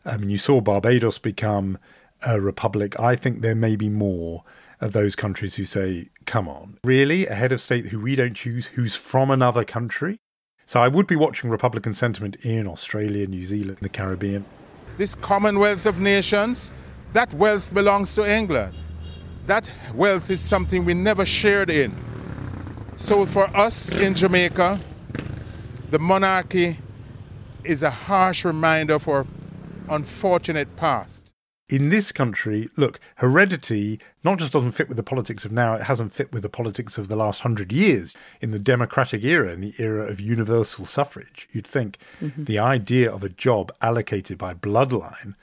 I 0.06 0.18
mean, 0.18 0.30
you 0.30 0.38
saw 0.38 0.62
Barbados 0.62 1.18
become 1.18 1.80
a 2.26 2.40
republic. 2.40 3.00
I 3.00 3.16
think 3.16 3.42
there 3.42 3.56
may 3.56 3.76
be 3.76 3.90
more 3.90 4.44
of 4.82 4.94
those 4.94 5.16
countries 5.16 5.56
who 5.56 5.66
say, 5.66 6.10
come 6.26 6.48
on, 6.48 6.78
really? 6.84 7.26
A 7.26 7.34
head 7.34 7.52
of 7.52 7.62
state 7.62 7.88
who 7.88 8.00
we 8.02 8.16
don't 8.16 8.36
choose, 8.36 8.68
who's 8.68 8.96
from 8.96 9.32
another 9.32 9.64
country? 9.64 10.18
So 10.66 10.82
I 10.82 10.90
would 10.90 11.08
be 11.08 11.16
watching 11.16 11.50
Republican 11.50 11.94
sentiment 11.94 12.36
in 12.38 12.68
Australia, 12.68 13.26
New 13.28 13.46
Zealand, 13.46 13.80
the 13.82 13.90
Caribbean. 13.90 14.46
This 14.98 15.16
Commonwealth 15.16 15.86
of 15.86 16.00
Nations, 16.00 16.72
that 17.14 17.34
wealth 17.34 17.74
belongs 17.74 18.14
to 18.16 18.30
England. 18.30 18.76
That 19.48 19.72
wealth 19.94 20.30
is 20.30 20.40
something 20.40 20.86
we 20.86 20.94
never 20.94 21.26
shared 21.26 21.70
in. 21.70 21.98
So 22.98 23.26
for 23.26 23.46
us 23.56 23.92
in 23.92 24.14
Jamaica, 24.16 24.80
the 25.90 26.00
monarchy 26.00 26.78
is 27.64 27.84
a 27.84 27.90
harsh 27.90 28.46
reminder 28.46 28.96
of 28.96 29.08
our 29.08 29.26
unfortunate 29.90 30.76
past. 30.76 31.23
In 31.74 31.90
this 31.90 32.12
country, 32.12 32.70
look, 32.78 33.00
heredity 33.16 34.00
not 34.24 34.38
just 34.38 34.54
doesn't 34.54 34.74
fit 34.74 34.88
with 34.90 34.96
the 34.96 35.02
politics 35.02 35.44
of 35.44 35.52
now, 35.52 35.74
it 35.74 35.82
hasn't 35.82 36.12
fit 36.12 36.32
with 36.32 36.44
the 36.44 36.48
politics 36.50 37.00
of 37.00 37.08
the 37.08 37.16
last 37.16 37.42
hundred 37.42 37.72
years. 37.74 38.14
In 38.42 38.52
the 38.52 38.60
democratic 38.60 39.24
era, 39.24 39.52
in 39.52 39.62
the 39.62 39.74
era 39.80 40.06
of 40.06 40.20
universal 40.20 40.86
suffrage, 40.86 41.50
you'd 41.52 41.66
think 41.66 41.98
Mhm. 42.22 42.46
the 42.46 42.60
idea 42.60 43.12
of 43.12 43.24
a 43.24 43.28
job 43.30 43.72
allocated 43.82 44.38
by 44.38 44.54
bloodline 44.54 45.34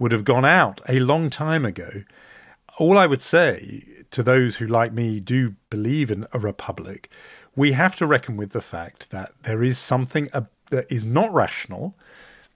would 0.00 0.10
have 0.10 0.24
gone 0.24 0.44
out 0.44 0.80
a 0.88 0.98
long 0.98 1.30
time 1.30 1.64
ago. 1.64 2.02
All 2.78 2.98
I 2.98 3.06
would 3.06 3.22
say 3.22 3.84
to 4.10 4.24
those 4.24 4.56
who, 4.56 4.66
like 4.66 4.92
me, 4.92 5.20
do 5.20 5.54
believe 5.70 6.10
in 6.10 6.26
a 6.32 6.40
republic, 6.40 7.08
we 7.54 7.70
have 7.70 7.94
to 7.98 8.06
reckon 8.06 8.36
with 8.36 8.50
the 8.50 8.60
fact 8.60 9.10
that 9.10 9.30
there 9.44 9.62
is 9.62 9.78
something 9.78 10.28
that 10.72 10.90
is 10.90 11.04
not 11.04 11.32
rational, 11.32 11.96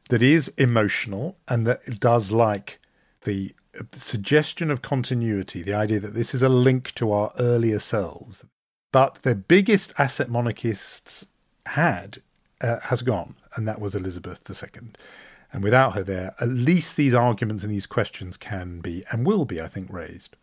that 0.08 0.22
is 0.22 0.48
emotional, 0.58 1.36
and 1.46 1.68
that 1.68 2.00
does 2.00 2.32
like 2.32 2.80
the 3.24 3.52
suggestion 3.92 4.70
of 4.70 4.82
continuity, 4.82 5.62
the 5.62 5.74
idea 5.74 6.00
that 6.00 6.14
this 6.14 6.34
is 6.34 6.42
a 6.42 6.48
link 6.48 6.92
to 6.94 7.12
our 7.12 7.32
earlier 7.38 7.78
selves. 7.78 8.44
But 8.92 9.20
the 9.22 9.34
biggest 9.34 9.92
asset 9.98 10.28
monarchists 10.28 11.26
had 11.66 12.18
uh, 12.60 12.80
has 12.80 13.02
gone, 13.02 13.34
and 13.56 13.66
that 13.66 13.80
was 13.80 13.94
Elizabeth 13.94 14.42
II. 14.48 14.88
And 15.52 15.62
without 15.62 15.94
her 15.94 16.02
there, 16.02 16.34
at 16.40 16.48
least 16.48 16.96
these 16.96 17.14
arguments 17.14 17.62
and 17.62 17.72
these 17.72 17.86
questions 17.86 18.36
can 18.36 18.80
be 18.80 19.04
and 19.10 19.26
will 19.26 19.44
be, 19.44 19.60
I 19.60 19.68
think, 19.68 19.92
raised. 19.92 20.36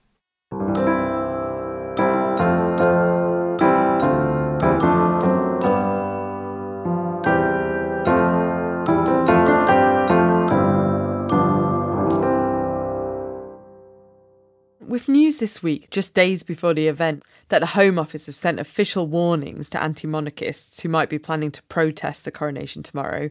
With 15.00 15.08
news 15.08 15.38
this 15.38 15.64
week, 15.64 15.90
just 15.92 16.14
days 16.14 16.44
before 16.44 16.74
the 16.74 16.90
event, 16.90 17.24
that 17.48 17.60
the 17.60 17.68
Home 17.68 17.98
Office 17.98 18.26
have 18.26 18.36
sent 18.36 18.60
official 18.60 19.08
warnings 19.08 19.70
to 19.70 19.82
anti 19.82 20.10
monarchists 20.10 20.82
who 20.82 20.90
might 20.90 21.10
be 21.10 21.18
planning 21.18 21.52
to 21.52 21.64
protest 21.64 22.26
the 22.26 22.32
coronation 22.32 22.84
tomorrow, 22.84 23.30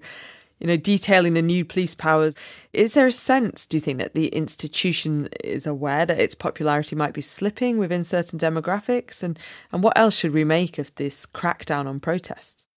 you 0.61 0.67
know, 0.67 0.79
detailing 0.79 1.35
the 1.35 1.43
new 1.43 1.67
police 1.67 1.95
powers. 1.95 2.35
Is 2.73 2.95
there 2.95 3.07
a 3.07 3.13
sense, 3.13 3.67
do 3.67 3.77
you 3.77 3.83
think, 3.83 3.99
that 3.99 4.15
the 4.15 4.29
institution 4.29 5.29
is 5.45 5.67
aware 5.67 6.07
that 6.07 6.19
its 6.19 6.35
popularity 6.35 6.97
might 6.97 7.13
be 7.13 7.21
slipping 7.21 7.77
within 7.77 8.03
certain 8.03 8.39
demographics? 8.39 9.23
And, 9.23 9.39
and 9.71 9.83
what 9.83 9.99
else 9.99 10.17
should 10.17 10.33
we 10.33 10.45
make 10.45 10.79
of 10.79 10.95
this 10.95 11.27
crackdown 11.27 11.85
on 11.85 12.01
protests? 12.01 12.69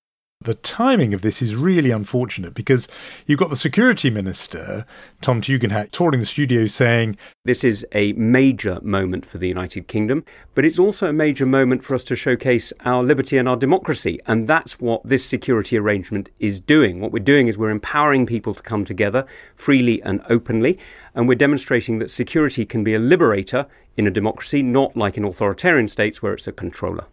The 0.44 0.56
timing 0.56 1.14
of 1.14 1.22
this 1.22 1.40
is 1.40 1.56
really 1.56 1.92
unfortunate 1.92 2.56
because 2.56 2.88
you've 3.28 3.38
got 3.38 3.52
the 3.52 3.56
security 3.56 4.10
minister, 4.10 4.88
Tom 5.22 5.40
Tugendhat, 5.40 5.92
touring 5.92 6.20
the 6.20 6.26
studio 6.26 6.66
saying, 6.66 7.16
This 7.46 7.64
is 7.64 7.86
a 7.92 8.14
major 8.14 8.80
moment 8.82 9.24
for 9.24 9.38
the 9.38 9.48
United 9.48 9.88
Kingdom, 9.88 10.26
but 10.56 10.66
it's 10.66 10.80
also 10.80 11.08
a 11.08 11.14
major 11.14 11.46
moment 11.46 11.84
for 11.84 11.94
us 11.94 12.04
to 12.06 12.16
showcase 12.16 12.74
our 12.86 13.04
liberty 13.04 13.38
and 13.38 13.48
our 13.48 13.56
democracy. 13.56 14.20
And 14.26 14.48
that's 14.48 14.80
what 14.80 15.04
this 15.04 15.24
security 15.24 15.78
arrangement 15.78 16.32
is 16.40 16.60
doing. 16.60 17.00
What 17.00 17.12
we're 17.12 17.20
doing 17.20 17.46
is 17.46 17.56
we're 17.56 17.70
empowering 17.70 18.26
people 18.26 18.56
to 18.56 18.64
come 18.64 18.84
together 18.84 19.28
freely 19.54 20.02
and 20.02 20.24
openly, 20.28 20.80
and 21.14 21.30
we're 21.30 21.36
demonstrating 21.36 22.00
that 22.00 22.10
security 22.10 22.66
can 22.66 22.84
be 22.84 22.96
a 22.96 23.00
liberator 23.00 23.68
in 23.96 24.08
a 24.08 24.12
democracy, 24.12 24.64
not 24.64 24.98
like 24.98 25.18
in 25.18 25.24
authoritarian 25.24 25.88
states 25.88 26.24
where 26.24 26.34
it's 26.34 26.48
a 26.48 26.52
controller 26.52 27.06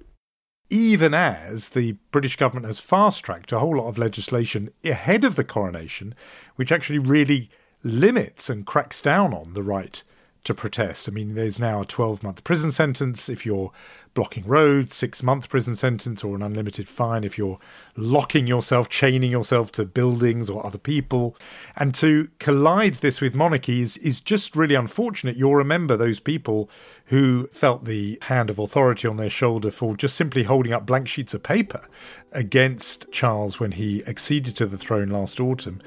even 0.71 1.15
as 1.15 1.71
the 1.71 1.93
British 2.11 2.37
government 2.37 2.67
has 2.67 2.81
fast 2.81 3.25
tracked 3.25 3.53
a 3.53 3.59
whole 3.59 3.77
lot 3.77 3.89
of 3.89 3.99
legislation 3.99 4.71
ahead 4.85 5.25
of 5.25 5.35
the 5.35 5.45
coronation, 5.45 6.15
which 6.57 6.73
actually 6.73 6.99
really 6.99 7.51
limits 7.83 8.51
and 8.51 8.67
cracks 8.67 9.01
down 9.01 9.33
on 9.33 9.55
the 9.55 9.63
right 9.63 10.03
to 10.49 10.55
protest. 10.55 11.09
I 11.09 11.13
mean, 11.13 11.35
there's 11.35 11.59
now 11.59 11.83
a 11.83 11.87
12 11.87 12.23
month 12.23 12.43
prison 12.43 12.73
sentence 12.73 13.29
if 13.29 13.47
you're 13.47 13.71
blocking 14.15 14.45
roads, 14.47 14.97
six 14.97 15.23
month 15.23 15.49
prison 15.49 15.77
sentence, 15.77 16.25
or 16.25 16.35
an 16.35 16.43
unlimited 16.43 16.89
fine 16.89 17.23
if 17.23 17.39
you're 17.39 17.59
locking 17.97 18.47
yourself, 18.47 18.89
chaining 18.89 19.31
yourself 19.31 19.71
to 19.73 19.85
buildings 19.85 20.49
or 20.51 20.65
other 20.65 20.79
people. 20.79 21.37
And 21.77 21.95
to 21.97 22.29
collide 22.39 22.95
this 22.95 23.21
with 23.21 23.35
monarchies 23.35 23.97
is 23.99 24.21
just 24.21 24.57
really 24.57 24.75
unfortunate. 24.75 25.37
You'll 25.37 25.55
remember 25.55 25.97
those 25.97 26.19
people 26.19 26.71
who 27.07 27.47
felt 27.49 27.85
the 27.85 28.19
hand 28.23 28.49
of 28.51 28.59
authority 28.59 29.07
on 29.07 29.19
their 29.19 29.31
shoulder 29.31 29.71
for 29.71 29.97
just 29.97 30.17
simply 30.17 30.45
holding 30.45 30.73
up 30.73 30.87
blank 30.87 31.09
sheets 31.09 31.35
of 31.35 31.43
paper 31.43 31.87
against 32.33 33.13
Charles 33.13 33.61
when 33.61 33.73
he 33.73 34.05
acceded 34.07 34.57
to 34.57 34.67
the 34.67 34.79
throne 34.79 35.11
last 35.11 35.41
autumn. 35.41 35.83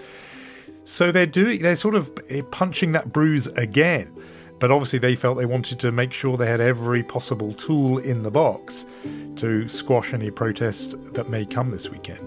So 0.85 1.11
they're 1.11 1.25
doing, 1.25 1.63
they're 1.63 1.75
sort 1.75 1.95
of 1.95 2.11
eh, 2.29 2.43
punching 2.51 2.91
that 2.91 3.11
bruise 3.11 3.47
again. 3.47 4.11
But 4.61 4.69
obviously, 4.69 4.99
they 4.99 5.15
felt 5.15 5.39
they 5.39 5.47
wanted 5.47 5.79
to 5.79 5.91
make 5.91 6.13
sure 6.13 6.37
they 6.37 6.45
had 6.45 6.61
every 6.61 7.01
possible 7.01 7.51
tool 7.51 7.97
in 7.97 8.21
the 8.21 8.29
box 8.29 8.85
to 9.37 9.67
squash 9.67 10.13
any 10.13 10.29
protest 10.29 10.93
that 11.15 11.29
may 11.29 11.45
come 11.45 11.71
this 11.71 11.89
weekend. 11.89 12.19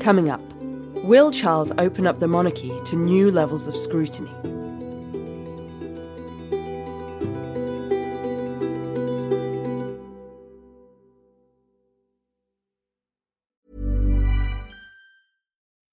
Coming 0.00 0.30
up, 0.30 0.40
will 1.02 1.32
Charles 1.32 1.72
open 1.78 2.06
up 2.06 2.20
the 2.20 2.28
monarchy 2.28 2.78
to 2.84 2.94
new 2.94 3.32
levels 3.32 3.66
of 3.66 3.74
scrutiny? 3.74 4.30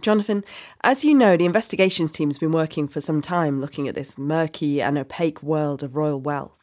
Jonathan, 0.00 0.44
as 0.82 1.04
you 1.04 1.14
know, 1.14 1.36
the 1.36 1.44
investigations 1.44 2.12
team 2.12 2.28
has 2.28 2.38
been 2.38 2.52
working 2.52 2.88
for 2.88 3.00
some 3.00 3.20
time 3.20 3.60
looking 3.60 3.88
at 3.88 3.94
this 3.94 4.18
murky 4.18 4.80
and 4.80 4.98
opaque 4.98 5.42
world 5.42 5.82
of 5.82 5.96
royal 5.96 6.20
wealth. 6.20 6.54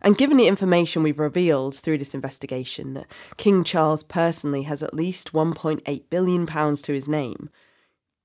And 0.00 0.18
given 0.18 0.36
the 0.36 0.48
information 0.48 1.02
we've 1.02 1.18
revealed 1.18 1.74
through 1.76 1.98
this 1.98 2.14
investigation 2.14 2.94
that 2.94 3.06
King 3.38 3.64
Charles 3.64 4.02
personally 4.02 4.62
has 4.62 4.82
at 4.82 4.92
least 4.92 5.32
£1.8 5.32 6.02
billion 6.10 6.46
to 6.46 6.92
his 6.92 7.08
name, 7.08 7.48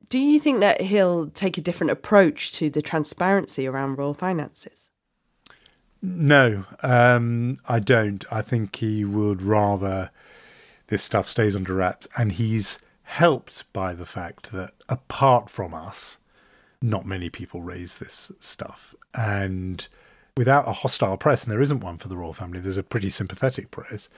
do 0.10 0.17
you 0.17 0.39
think 0.39 0.60
that 0.60 0.82
he'll 0.82 1.28
take 1.28 1.58
a 1.58 1.62
different 1.62 1.91
approach 1.91 2.52
to 2.54 2.69
the 2.69 2.82
transparency 2.82 3.65
around 3.67 3.97
royal 3.97 4.13
finances? 4.13 4.91
No, 6.02 6.65
um, 6.82 7.58
I 7.67 7.80
don't. 7.80 8.25
I 8.32 8.41
think 8.41 8.75
he 8.78 9.06
would 9.06 9.41
rather 9.41 10.12
this 10.88 11.04
stuff 11.04 11.28
stays 11.28 11.56
under 11.56 11.75
wraps, 11.75 12.08
and 12.17 12.32
he's 12.32 12.80
helped 13.10 13.65
by 13.74 13.91
the 13.95 14.06
fact 14.06 14.52
that 14.52 14.72
apart 14.88 15.50
from 15.50 15.74
us, 15.74 16.17
not 16.80 17.08
many 17.08 17.28
people 17.28 17.60
raise 17.60 17.98
this 17.98 18.32
stuff. 18.39 18.93
And 19.15 19.88
without 20.38 20.67
a 20.67 20.74
hostile 20.74 21.17
press, 21.17 21.43
and 21.43 21.52
there 21.52 21.60
isn't 21.60 21.80
one 21.80 21.98
for 21.98 22.08
the 22.08 22.15
royal 22.15 22.34
family, 22.34 22.60
there's 22.60 22.78
a 22.78 22.84
pretty 22.84 23.10
sympathetic 23.10 23.72
press, 23.72 24.10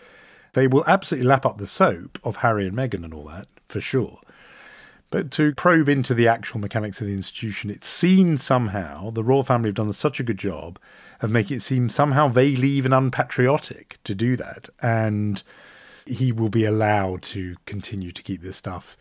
they 0.53 0.67
will 0.67 0.83
absolutely 0.85 1.25
lap 1.25 1.45
up 1.45 1.57
the 1.57 1.67
soap 1.67 2.19
of 2.25 2.37
Harry 2.37 2.67
and 2.67 2.75
Meghan 2.75 3.05
and 3.05 3.13
all 3.13 3.23
that, 3.23 3.47
for 3.69 3.79
sure. 3.79 4.19
But 5.09 5.31
to 5.31 5.55
probe 5.55 5.87
into 5.87 6.13
the 6.13 6.27
actual 6.27 6.59
mechanics 6.59 6.99
of 6.99 7.07
the 7.07 7.13
institution, 7.13 7.69
it's 7.69 7.89
seen 7.89 8.37
somehow 8.37 9.09
the 9.09 9.23
royal 9.23 9.43
family 9.43 9.69
have 9.69 9.75
done 9.75 9.93
such 9.93 10.19
a 10.19 10.23
good 10.23 10.37
job 10.37 10.77
of 11.21 11.31
making 11.31 11.57
it 11.57 11.61
seem 11.61 11.87
somehow 11.87 12.27
vaguely 12.27 12.67
even 12.67 12.91
unpatriotic 12.91 13.99
to 14.03 14.13
do 14.13 14.35
that. 14.35 14.67
And 14.81 15.41
he 16.05 16.31
will 16.31 16.49
be 16.49 16.65
allowed 16.65 17.21
to 17.23 17.55
continue 17.65 18.11
to 18.11 18.23
keep 18.23 18.41
this 18.41 18.57
stuff 18.57 18.97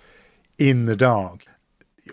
in 0.59 0.87
the 0.87 0.97
dark. 0.97 1.45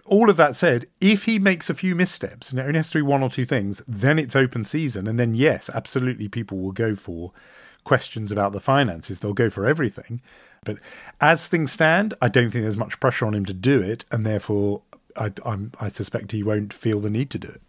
All 0.06 0.30
of 0.30 0.38
that 0.38 0.56
said, 0.56 0.88
if 1.02 1.24
he 1.24 1.40
makes 1.40 1.70
a 1.70 1.74
few 1.74 1.96
missteps, 1.96 2.50
and 2.50 2.60
it 2.60 2.64
only 2.64 2.78
has 2.78 2.90
to 2.92 3.00
be 3.00 3.02
one 3.02 3.24
or 3.24 3.30
two 3.30 3.46
things, 3.46 3.82
then 3.88 4.20
it's 4.20 4.36
open 4.36 4.64
season. 4.64 5.08
And 5.08 5.20
then, 5.20 5.34
yes, 5.34 5.70
absolutely, 5.74 6.28
people 6.28 6.60
will 6.60 6.72
go 6.72 6.96
for 6.96 7.32
questions 7.84 8.32
about 8.32 8.52
the 8.52 8.60
finances. 8.60 9.20
They'll 9.20 9.34
go 9.34 9.50
for 9.50 9.66
everything. 9.66 10.22
But 10.64 10.78
as 11.22 11.48
things 11.48 11.72
stand, 11.72 12.14
I 12.22 12.28
don't 12.28 12.52
think 12.52 12.64
there's 12.64 12.78
much 12.78 13.00
pressure 13.00 13.26
on 13.26 13.34
him 13.34 13.46
to 13.46 13.54
do 13.54 13.82
it. 13.82 14.06
And 14.12 14.26
therefore, 14.26 14.82
I, 15.16 15.32
I 15.80 15.90
suspect 15.90 16.32
he 16.32 16.44
won't 16.44 16.74
feel 16.74 17.00
the 17.00 17.10
need 17.10 17.30
to 17.32 17.40
do 17.40 17.48
it. 17.48 17.62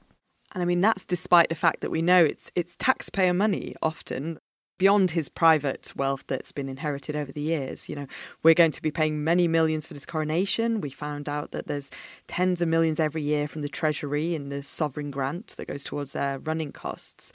And 0.52 0.62
I 0.62 0.66
mean 0.66 0.80
that's 0.80 1.04
despite 1.04 1.50
the 1.50 1.54
fact 1.54 1.80
that 1.82 1.90
we 1.90 2.02
know 2.02 2.24
it's 2.24 2.50
it's 2.54 2.74
taxpayer 2.76 3.34
money 3.34 3.74
often 3.82 4.38
beyond 4.78 5.10
his 5.10 5.28
private 5.28 5.92
wealth 5.96 6.24
that's 6.26 6.52
been 6.52 6.68
inherited 6.68 7.16
over 7.16 7.32
the 7.32 7.40
years. 7.40 7.88
You 7.88 7.96
know, 7.96 8.06
we're 8.42 8.54
going 8.54 8.70
to 8.70 8.82
be 8.82 8.90
paying 8.90 9.22
many 9.22 9.48
millions 9.48 9.86
for 9.86 9.94
this 9.94 10.06
coronation. 10.06 10.80
We 10.80 10.90
found 10.90 11.28
out 11.28 11.50
that 11.50 11.66
there's 11.66 11.90
tens 12.26 12.62
of 12.62 12.68
millions 12.68 13.00
every 13.00 13.22
year 13.22 13.48
from 13.48 13.62
the 13.62 13.68
Treasury 13.68 14.34
in 14.34 14.48
the 14.48 14.62
sovereign 14.62 15.10
grant 15.10 15.48
that 15.56 15.68
goes 15.68 15.84
towards 15.84 16.12
their 16.12 16.38
running 16.38 16.72
costs. 16.72 17.32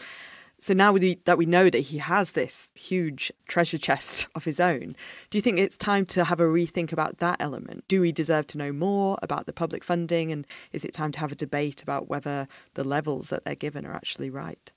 So 0.63 0.73
now 0.73 0.97
that 1.25 1.37
we 1.37 1.45
know 1.45 1.69
that 1.69 1.77
he 1.77 1.97
has 1.97 2.31
this 2.31 2.71
huge 2.73 3.33
treasure 3.49 3.77
chest 3.77 4.27
of 4.35 4.45
his 4.45 4.61
own, 4.61 4.95
do 5.29 5.37
you 5.37 5.41
think 5.41 5.59
it's 5.59 5.77
time 5.77 6.05
to 6.05 6.23
have 6.23 6.39
a 6.39 6.43
rethink 6.43 6.93
about 6.93 7.17
that 7.17 7.35
element? 7.41 7.83
Do 7.89 7.99
we 7.99 8.13
deserve 8.13 8.47
to 8.47 8.57
know 8.57 8.71
more 8.71 9.17
about 9.21 9.45
the 9.45 9.51
public 9.51 9.83
funding? 9.83 10.31
And 10.31 10.47
is 10.71 10.85
it 10.85 10.93
time 10.93 11.11
to 11.13 11.19
have 11.19 11.33
a 11.33 11.35
debate 11.35 11.83
about 11.83 12.07
whether 12.07 12.47
the 12.75 12.85
levels 12.85 13.29
that 13.29 13.43
they're 13.43 13.55
given 13.55 13.85
are 13.85 13.93
actually 13.93 14.29
right? 14.29 14.71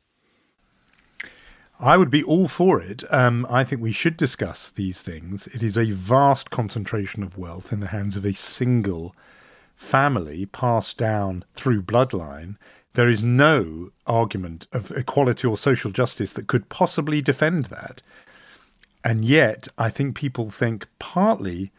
I 1.78 1.96
would 1.98 2.10
be 2.10 2.22
all 2.22 2.48
for 2.48 2.80
it. 2.80 3.04
Um, 3.12 3.46
I 3.50 3.62
think 3.62 3.82
we 3.82 3.92
should 3.92 4.16
discuss 4.16 4.70
these 4.70 5.02
things. 5.02 5.46
It 5.48 5.62
is 5.62 5.76
a 5.76 5.90
vast 5.90 6.50
concentration 6.50 7.22
of 7.22 7.36
wealth 7.36 7.72
in 7.72 7.80
the 7.80 7.88
hands 7.88 8.16
of 8.16 8.24
a 8.24 8.32
single 8.32 9.14
family 9.74 10.46
passed 10.46 10.96
down 10.96 11.44
through 11.54 11.82
bloodline. 11.82 12.56
There 12.94 13.08
is 13.08 13.22
no 13.22 13.90
argument 14.06 14.66
of 14.72 14.90
equality 14.90 15.46
or 15.46 15.58
social 15.58 15.90
justice 15.90 16.32
that 16.32 16.46
could 16.46 16.70
possibly 16.70 17.20
defend 17.20 17.66
that. 17.66 18.00
And 19.04 19.24
yet, 19.24 19.68
I 19.76 19.90
think 19.90 20.16
people 20.16 20.50
think 20.50 20.86
partly 20.98 21.72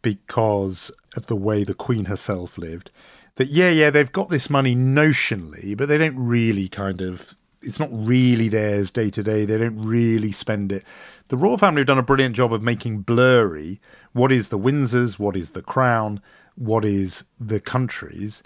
because 0.00 0.90
of 1.14 1.26
the 1.26 1.36
way 1.36 1.62
the 1.62 1.74
Queen 1.74 2.06
herself 2.06 2.56
lived 2.56 2.90
that, 3.36 3.48
yeah, 3.48 3.70
yeah, 3.70 3.90
they've 3.90 4.12
got 4.12 4.30
this 4.30 4.50
money 4.50 4.74
notionally, 4.74 5.76
but 5.76 5.88
they 5.88 5.98
don't 5.98 6.18
really 6.18 6.68
kind 6.68 7.00
of 7.00 7.36
it's 7.62 7.80
not 7.80 7.90
really 7.92 8.48
theirs 8.48 8.90
day 8.90 9.10
to 9.10 9.22
day. 9.22 9.44
They 9.44 9.58
don't 9.58 9.82
really 9.82 10.32
spend 10.32 10.72
it. 10.72 10.84
The 11.28 11.36
royal 11.36 11.58
family 11.58 11.80
have 11.80 11.86
done 11.86 11.98
a 11.98 12.02
brilliant 12.02 12.36
job 12.36 12.52
of 12.52 12.62
making 12.62 13.00
blurry 13.00 13.80
what 14.12 14.32
is 14.32 14.48
the 14.48 14.58
Windsors, 14.58 15.18
what 15.18 15.36
is 15.36 15.50
the 15.50 15.62
Crown, 15.62 16.20
what 16.54 16.84
is 16.84 17.24
the 17.40 17.60
countries, 17.60 18.42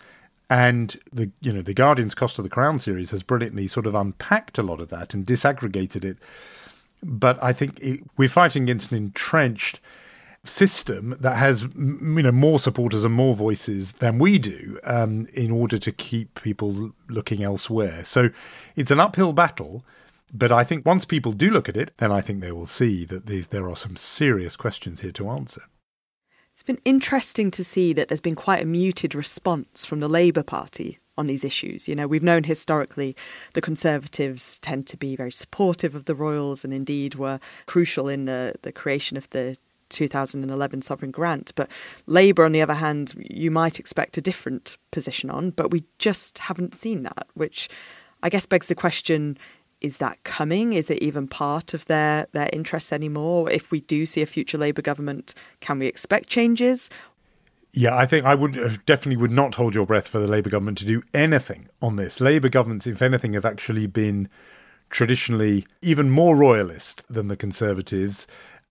and 0.49 0.97
the 1.13 1.31
you 1.41 1.53
know 1.53 1.63
the 1.63 1.75
Guardian's 1.75 2.15
Cost 2.15 2.39
of 2.39 2.45
the 2.45 2.51
Crown 2.51 2.79
series 2.79 3.11
has 3.11 3.23
brilliantly 3.23 3.67
sort 3.67 3.87
of 3.87 3.95
unpacked 3.95 4.59
a 4.59 4.63
lot 4.63 4.81
of 4.81 4.89
that 4.91 5.15
and 5.15 5.27
disaggregated 5.27 6.05
it. 6.05 6.19
But 7.03 7.43
I 7.43 7.53
think 7.53 7.81
it, 7.81 8.01
we're 8.17 8.29
fighting 8.29 8.65
against 8.65 8.93
an 8.93 8.99
entrenched 8.99 9.81
system 10.47 11.17
that 11.21 11.37
has 11.37 11.63
you 11.63 12.23
know 12.23 12.33
more 12.33 12.59
supporters 12.59 13.05
and 13.05 13.15
more 13.15 13.35
voices 13.35 13.93
than 13.93 14.19
we 14.19 14.39
do 14.39 14.79
um, 14.85 15.27
in 15.35 15.51
order 15.51 15.79
to 15.79 15.93
keep 15.93 16.41
people 16.41 16.93
looking 17.09 17.43
elsewhere. 17.43 18.05
So 18.05 18.31
it's 18.75 18.91
an 18.91 19.01
uphill 19.01 19.33
battle. 19.33 19.85
But 20.33 20.51
I 20.51 20.65
think 20.65 20.85
once 20.85 21.05
people 21.05 21.33
do 21.33 21.51
look 21.51 21.69
at 21.69 21.77
it, 21.77 21.93
then 21.99 22.11
I 22.11 22.21
think 22.21 22.41
they 22.41 22.51
will 22.51 22.67
see 22.67 23.05
that 23.05 23.27
there 23.27 23.69
are 23.71 23.77
some 23.77 23.97
serious 23.97 24.57
questions 24.57 25.01
here 25.01 25.13
to 25.13 25.29
answer. 25.29 25.63
It's 26.53 26.65
been 26.65 26.81
interesting 26.85 27.51
to 27.53 27.63
see 27.63 27.93
that 27.93 28.09
there's 28.09 28.21
been 28.21 28.35
quite 28.35 28.63
a 28.63 28.67
muted 28.67 29.15
response 29.15 29.85
from 29.85 30.01
the 30.01 30.09
Labour 30.09 30.43
Party 30.43 30.99
on 31.19 31.27
these 31.27 31.45
issues. 31.45 31.89
You 31.89 31.95
know, 31.95 32.07
we've 32.07 32.23
known 32.23 32.45
historically 32.45 33.17
the 33.55 33.61
Conservatives 33.61 34.59
tend 34.59 34.87
to 34.89 34.97
be 34.97 35.17
very 35.17 35.33
supportive 35.33 35.95
of 35.95 36.07
the 36.07 36.15
Royals 36.15 36.65
and 36.65 36.73
indeed 36.75 37.15
were 37.15 37.41
crucial 37.67 38.09
in 38.09 38.25
the, 38.25 38.55
the 38.63 38.73
creation 38.73 39.17
of 39.17 39.29
the 39.31 39.57
2011 39.91 40.83
sovereign 40.83 41.11
grant. 41.11 41.53
But 41.55 41.71
Labour, 42.07 42.45
on 42.45 42.53
the 42.53 42.63
other 42.63 42.75
hand, 42.75 43.15
you 43.31 43.51
might 43.51 43.79
expect 43.79 44.17
a 44.17 44.21
different 44.21 44.79
position 44.91 45.31
on, 45.31 45.51
but 45.51 45.71
we 45.71 45.85
just 45.99 46.39
haven't 46.41 46.75
seen 46.75 47.03
that, 47.05 47.27
which 47.35 47.69
I 48.23 48.29
guess 48.29 48.47
begs 48.47 48.69
the 48.69 48.75
question 48.75 49.39
is 49.81 49.99
that 49.99 50.23
coming? 50.25 50.73
Is 50.73 50.91
it 50.91 51.03
even 51.03 51.29
part 51.29 51.75
of 51.75 51.85
their, 51.87 52.27
their 52.33 52.49
interests 52.53 52.93
anymore? 52.93 53.51
If 53.51 53.71
we 53.71 53.81
do 53.81 54.07
see 54.07 54.23
a 54.23 54.27
future 54.27 54.57
Labour 54.57 54.83
government, 54.83 55.35
can 55.61 55.79
we 55.79 55.87
expect 55.87 56.29
changes? 56.29 56.89
Yeah, 57.73 57.95
I 57.95 58.07
think 58.07 58.25
I 58.25 58.35
would 58.35 58.59
uh, 58.59 58.71
definitely 58.87 59.19
would 59.19 59.31
not 59.31 59.57
hold 59.57 59.75
your 59.75 59.85
breath 59.85 60.09
for 60.09 60.19
the 60.19 60.27
Labour 60.27 60.49
government 60.49 60.79
to 60.79 60.87
do 60.87 61.03
anything 61.13 61.69
on 61.83 61.97
this. 61.97 62.21
Labour 62.23 62.49
governments, 62.49 62.87
if 62.87 63.03
anything, 63.03 63.35
have 63.35 63.45
actually 63.45 63.87
been 63.87 64.31
traditionally 64.89 65.67
even 65.83 66.09
more 66.09 66.37
royalist 66.37 67.05
than 67.13 67.29
the 67.29 67.37
Conservatives 67.37 68.27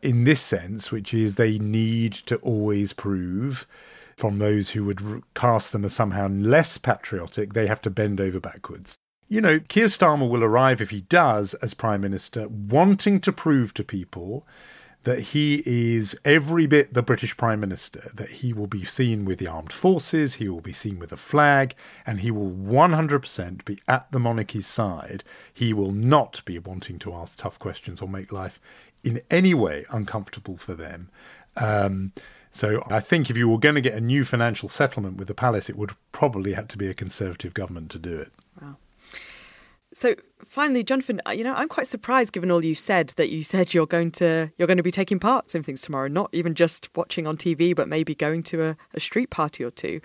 in 0.06 0.24
this 0.24 0.42
sense, 0.42 0.92
which 0.92 1.14
is 1.14 1.36
they 1.36 1.58
need 1.58 2.14
to 2.14 2.38
always 2.38 2.94
prove 2.94 3.68
from 4.16 4.40
those 4.40 4.70
who 4.70 4.86
would 4.86 5.24
cast 5.34 5.72
them 5.72 5.84
as 5.84 5.94
somehow 5.94 6.28
less 6.28 6.78
patriotic, 6.78 7.54
they 7.54 7.68
have 7.68 7.82
to 7.82 7.90
bend 7.90 8.22
over 8.22 8.40
backwards. 8.40 8.98
You 9.28 9.42
know, 9.42 9.60
Keir 9.60 9.88
Starmer 9.88 10.30
will 10.30 10.44
arrive, 10.44 10.82
if 10.82 10.92
he 10.92 11.02
does, 11.02 11.54
as 11.56 11.74
Prime 11.74 12.02
Minister, 12.02 12.48
wanting 12.48 13.20
to 13.22 13.34
prove 13.34 13.74
to 13.74 13.84
people 13.84 14.46
that 15.06 15.20
he 15.20 15.62
is 15.66 16.18
every 16.26 16.66
bit 16.66 16.94
the 16.94 17.04
British 17.04 17.38
Prime 17.38 17.60
Minister, 17.60 18.10
that 18.14 18.30
he 18.30 18.54
will 18.54 18.68
be 18.68 18.84
seen 18.84 19.24
with 19.24 19.38
the 19.38 19.48
armed 19.48 19.72
forces, 19.72 20.36
he 20.36 20.50
will 20.50 20.62
be 20.62 20.74
seen 20.74 20.98
with 20.98 21.12
a 21.12 21.18
flag, 21.18 21.76
and 22.06 22.20
he 22.20 22.32
will 22.32 22.52
100% 22.52 23.66
be 23.66 23.80
at 23.88 24.12
the 24.12 24.20
monarchy's 24.20 24.68
side. 24.68 25.24
He 25.54 25.74
will 25.74 25.92
not 25.92 26.42
be 26.46 26.58
wanting 26.58 26.98
to 27.00 27.14
ask 27.14 27.38
tough 27.38 27.60
questions 27.60 28.02
or 28.02 28.10
make 28.10 28.32
life 28.32 28.60
in 29.06 29.22
any 29.30 29.54
way 29.54 29.86
uncomfortable 29.92 30.58
for 30.58 30.74
them. 30.74 31.10
Um, 31.56 32.12
so 32.50 32.84
I 32.90 33.00
think 33.00 33.30
if 33.30 33.38
you 33.38 33.48
were 33.48 33.60
going 33.60 33.76
to 33.76 33.82
get 33.82 33.94
a 33.94 34.02
new 34.02 34.26
financial 34.26 34.68
settlement 34.68 35.18
with 35.18 35.28
the 35.28 35.36
palace, 35.36 35.70
it 35.70 35.78
would 35.78 35.92
probably 36.12 36.54
have 36.54 36.68
to 36.70 36.78
be 36.78 36.88
a 36.88 36.94
conservative 36.94 37.54
government 37.54 37.92
to 37.92 38.00
do 38.00 38.18
it. 38.18 38.32
Wow. 38.62 38.78
So 39.94 40.16
finally, 40.48 40.84
Jonathan, 40.84 41.22
you 41.34 41.44
know, 41.44 41.54
I'm 41.54 41.70
quite 41.70 41.88
surprised 41.88 42.34
given 42.34 42.52
all 42.52 42.64
you 42.64 42.76
said 42.76 43.10
that 43.18 43.30
you 43.30 43.44
said 43.44 43.74
you're 43.74 43.86
going 43.86 44.12
to 44.12 44.52
you're 44.58 44.68
going 44.68 44.78
to 44.78 44.84
be 44.84 44.92
taking 44.92 45.20
part 45.20 45.54
in 45.54 45.64
things 45.64 45.82
tomorrow, 45.82 46.08
not 46.08 46.30
even 46.34 46.56
just 46.56 46.90
watching 46.96 47.28
on 47.28 47.38
TV, 47.38 47.76
but 47.76 47.88
maybe 47.88 48.16
going 48.16 48.44
to 48.44 48.64
a, 48.64 48.78
a 48.94 49.00
street 49.00 49.30
party 49.30 49.64
or 49.64 49.72
two. 49.72 50.02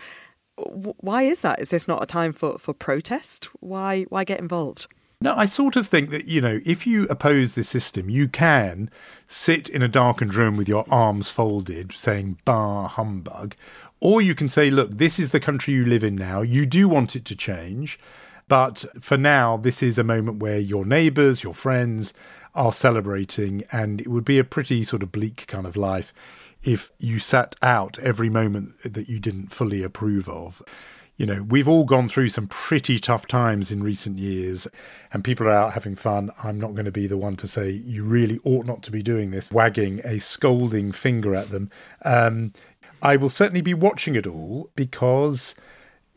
Why 0.56 1.22
is 1.22 1.40
that? 1.40 1.60
Is 1.60 1.70
this 1.70 1.88
not 1.88 2.02
a 2.02 2.06
time 2.06 2.32
for, 2.32 2.58
for 2.58 2.74
protest? 2.74 3.46
Why 3.60 4.04
why 4.10 4.24
get 4.24 4.38
involved? 4.38 4.86
No, 5.22 5.34
I 5.36 5.44
sort 5.44 5.76
of 5.76 5.86
think 5.86 6.08
that, 6.10 6.28
you 6.28 6.40
know, 6.40 6.60
if 6.64 6.86
you 6.86 7.04
oppose 7.10 7.52
the 7.52 7.62
system, 7.62 8.08
you 8.08 8.26
can 8.26 8.88
sit 9.26 9.68
in 9.68 9.82
a 9.82 9.88
darkened 9.88 10.34
room 10.34 10.56
with 10.56 10.66
your 10.66 10.86
arms 10.88 11.30
folded 11.30 11.92
saying 11.92 12.38
bar 12.46 12.88
humbug, 12.88 13.54
or 14.00 14.22
you 14.22 14.34
can 14.34 14.48
say, 14.48 14.70
look, 14.70 14.96
this 14.96 15.18
is 15.18 15.30
the 15.30 15.38
country 15.38 15.74
you 15.74 15.84
live 15.84 16.02
in 16.02 16.16
now. 16.16 16.40
You 16.40 16.64
do 16.64 16.88
want 16.88 17.16
it 17.16 17.26
to 17.26 17.36
change. 17.36 18.00
But 18.48 18.86
for 18.98 19.18
now, 19.18 19.58
this 19.58 19.82
is 19.82 19.98
a 19.98 20.04
moment 20.04 20.38
where 20.38 20.58
your 20.58 20.86
neighbours, 20.86 21.42
your 21.42 21.52
friends 21.52 22.14
are 22.54 22.72
celebrating, 22.72 23.64
and 23.70 24.00
it 24.00 24.08
would 24.08 24.24
be 24.24 24.38
a 24.38 24.44
pretty 24.44 24.84
sort 24.84 25.02
of 25.02 25.12
bleak 25.12 25.46
kind 25.46 25.66
of 25.66 25.76
life 25.76 26.14
if 26.62 26.92
you 26.98 27.18
sat 27.18 27.56
out 27.60 27.98
every 27.98 28.30
moment 28.30 28.80
that 28.84 29.10
you 29.10 29.20
didn't 29.20 29.48
fully 29.48 29.82
approve 29.82 30.30
of. 30.30 30.62
You 31.20 31.26
know, 31.26 31.42
we've 31.42 31.68
all 31.68 31.84
gone 31.84 32.08
through 32.08 32.30
some 32.30 32.46
pretty 32.46 32.98
tough 32.98 33.26
times 33.26 33.70
in 33.70 33.82
recent 33.82 34.16
years, 34.16 34.66
and 35.12 35.22
people 35.22 35.46
are 35.46 35.50
out 35.50 35.74
having 35.74 35.94
fun. 35.94 36.30
I'm 36.42 36.58
not 36.58 36.72
going 36.72 36.86
to 36.86 36.90
be 36.90 37.06
the 37.06 37.18
one 37.18 37.36
to 37.36 37.46
say 37.46 37.68
you 37.68 38.04
really 38.04 38.40
ought 38.42 38.64
not 38.64 38.82
to 38.84 38.90
be 38.90 39.02
doing 39.02 39.30
this, 39.30 39.52
wagging 39.52 40.00
a 40.02 40.18
scolding 40.18 40.92
finger 40.92 41.34
at 41.34 41.50
them. 41.50 41.70
Um, 42.06 42.54
I 43.02 43.18
will 43.18 43.28
certainly 43.28 43.60
be 43.60 43.74
watching 43.74 44.16
it 44.16 44.26
all 44.26 44.70
because 44.76 45.54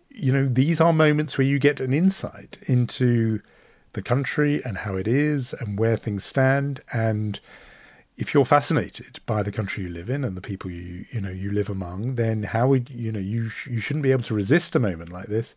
you 0.09 0.31
know, 0.31 0.47
these 0.47 0.79
are 0.79 0.93
moments 0.93 1.37
where 1.37 1.47
you 1.47 1.59
get 1.59 1.81
an 1.81 1.91
insight 1.91 2.57
into 2.67 3.41
the 3.91 4.01
country 4.01 4.63
and 4.63 4.77
how 4.77 4.95
it 4.95 5.05
is 5.05 5.51
and 5.51 5.77
where 5.77 5.97
things 5.97 6.23
stand. 6.23 6.79
And 6.93 7.41
if 8.17 8.33
you're 8.33 8.45
fascinated 8.45 9.19
by 9.25 9.43
the 9.43 9.51
country 9.51 9.83
you 9.83 9.89
live 9.89 10.09
in 10.09 10.23
and 10.23 10.37
the 10.37 10.41
people 10.41 10.69
you 10.69 11.05
you 11.11 11.21
know 11.21 11.29
you 11.29 11.51
live 11.51 11.69
among, 11.69 12.15
then 12.15 12.43
how 12.43 12.67
would 12.67 12.89
you 12.89 13.11
know 13.11 13.19
you 13.19 13.49
you 13.69 13.79
shouldn't 13.79 14.03
be 14.03 14.11
able 14.11 14.23
to 14.23 14.33
resist 14.33 14.75
a 14.75 14.79
moment 14.79 15.11
like 15.11 15.27
this. 15.27 15.55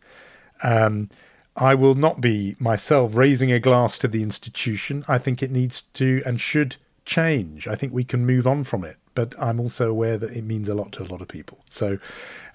Um, 0.63 1.09
I 1.55 1.73
will 1.73 1.95
not 1.95 2.21
be 2.21 2.55
myself 2.59 3.15
raising 3.15 3.51
a 3.51 3.59
glass 3.59 3.97
to 3.99 4.07
the 4.07 4.21
institution. 4.21 5.03
I 5.07 5.17
think 5.17 5.41
it 5.41 5.51
needs 5.51 5.81
to 5.93 6.21
and 6.25 6.39
should 6.39 6.75
change. 7.05 7.67
I 7.67 7.75
think 7.75 7.93
we 7.93 8.03
can 8.03 8.25
move 8.25 8.45
on 8.45 8.63
from 8.63 8.83
it 8.83 8.97
but 9.17 9.33
I'm 9.39 9.59
also 9.59 9.89
aware 9.89 10.19
that 10.19 10.37
it 10.37 10.43
means 10.43 10.69
a 10.69 10.75
lot 10.75 10.91
to 10.91 11.03
a 11.03 11.09
lot 11.09 11.23
of 11.23 11.27
people. 11.27 11.57
So 11.71 11.97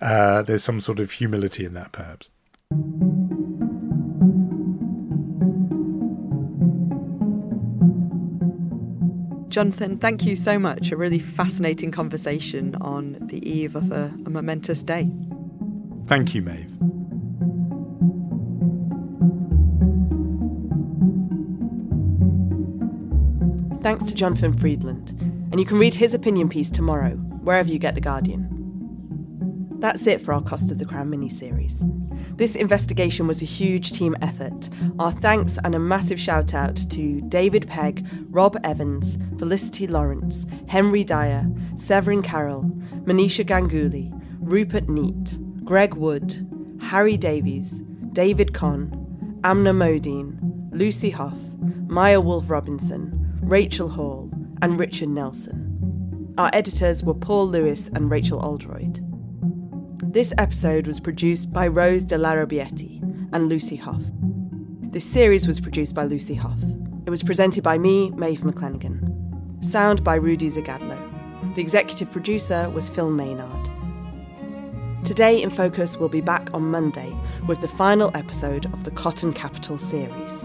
uh, 0.01 0.43
there's 0.43 0.63
some 0.63 0.81
sort 0.81 1.01
of 1.01 1.11
humility 1.11 1.65
in 1.65 1.75
that, 1.75 1.91
perhaps. 1.91 2.31
Jonathan, 9.53 9.99
thank 9.99 10.25
you 10.25 10.35
so 10.35 10.59
much. 10.59 10.93
A 10.93 10.97
really 10.97 11.19
fascinating 11.19 11.91
conversation 11.91 12.75
on 12.77 13.19
the 13.21 13.47
eve 13.47 13.77
of 13.77 13.93
a, 13.93 14.11
a 14.25 14.31
momentous 14.31 14.83
day. 14.83 15.11
Thank 16.07 16.35
you, 16.35 16.41
Maeve. 16.41 16.71
Thanks 23.83 24.05
to 24.05 24.15
Jonathan 24.15 24.55
Freedland. 24.55 25.11
and 25.51 25.61
you 25.61 25.67
can 25.67 25.79
read 25.79 25.95
his 25.95 26.15
opinion 26.15 26.49
piece 26.49 26.71
tomorrow, 26.71 27.11
wherever 27.11 27.69
you 27.69 27.79
get 27.79 27.95
The 27.95 28.01
Guardian. 28.01 28.52
That's 29.83 30.07
it 30.07 30.21
for 30.21 30.33
our 30.33 30.41
Cost 30.41 30.71
of 30.71 30.79
the 30.79 30.85
Crown 30.85 31.11
mini 31.11 31.29
series. 31.29 31.83
This 32.37 32.55
investigation 32.55 33.27
was 33.27 33.43
a 33.43 33.45
huge 33.45 33.91
team 33.91 34.15
effort. 34.23 34.69
Our 35.01 35.11
thanks 35.11 35.59
and 35.65 35.75
a 35.75 35.81
massive 35.81 36.21
shout 36.21 36.55
out 36.55 36.77
to 36.91 37.21
David 37.23 37.67
Pegg, 37.67 38.07
Rob 38.31 38.57
Evans, 38.63 39.19
Felicity 39.41 39.89
Lawrence, 39.89 40.47
Henry 40.69 41.03
Dyer, 41.03 41.51
Severin 41.75 42.23
Carrell, 42.23 42.71
Manisha 43.07 43.45
Ganguly, 43.45 44.09
Rupert 44.39 44.87
Neate, 44.87 45.65
Greg 45.65 45.95
Wood, 45.95 46.79
Harry 46.81 47.17
Davies, 47.17 47.83
David 48.13 48.55
Conn, 48.55 48.89
Aamna 49.41 49.75
Mohdin, 49.75 50.39
Lucy 50.71 51.11
Hough, 51.11 51.59
Maya 51.89 52.21
Wolfe 52.21 52.49
Robinson, 52.49 53.11
Rachel 53.43 53.89
Hall, 53.89 54.31
and 54.63 54.79
Richard 54.79 55.09
Nelson. 55.09 56.35
Our 56.39 56.51
editors 56.53 57.03
were 57.03 57.15
Paul 57.15 57.49
Lewis 57.49 57.91
and 57.97 58.13
Rachel 58.13 58.39
Oldroyd. 58.39 59.12
This 60.05 60.35
episode 60.37 60.89
was 60.89 60.99
produced 60.99 61.53
by 61.53 61.69
Rose 61.69 62.03
de 62.03 62.17
Larrabietti 62.17 63.01
and 63.33 63.49
Lucy 63.49 63.77
Hough. 63.77 64.03
This 64.91 65.05
series 65.05 65.47
was 65.47 65.61
produced 65.61 65.95
by 65.95 66.05
Lucy 66.05 66.35
Hough. 66.35 66.61
It 67.07 67.11
was 67.11 67.23
presented 67.23 67.63
by 67.63 67.79
me, 67.79 68.11
Maeve 68.11 68.41
McClenaghan. 68.41 69.65
Sound 69.65 70.03
by 70.03 70.17
Rudy 70.17 70.51
Zagadlo. 70.51 71.55
The 71.55 71.63
executive 71.63 72.11
producer 72.11 72.69
was 72.71 72.91
Phil 72.91 73.11
Maynard. 73.11 73.71
Today 75.05 75.41
in 75.41 75.51
Focus 75.51 75.97
will 75.97 76.09
be 76.09 76.21
back 76.21 76.53
on 76.53 76.71
Monday 76.71 77.17
with 77.47 77.61
the 77.61 77.69
final 77.69 78.11
episode 78.15 78.67
of 78.67 78.83
the 78.83 78.91
Cotton 78.91 79.33
Capital 79.33 79.79
series. 79.79 80.45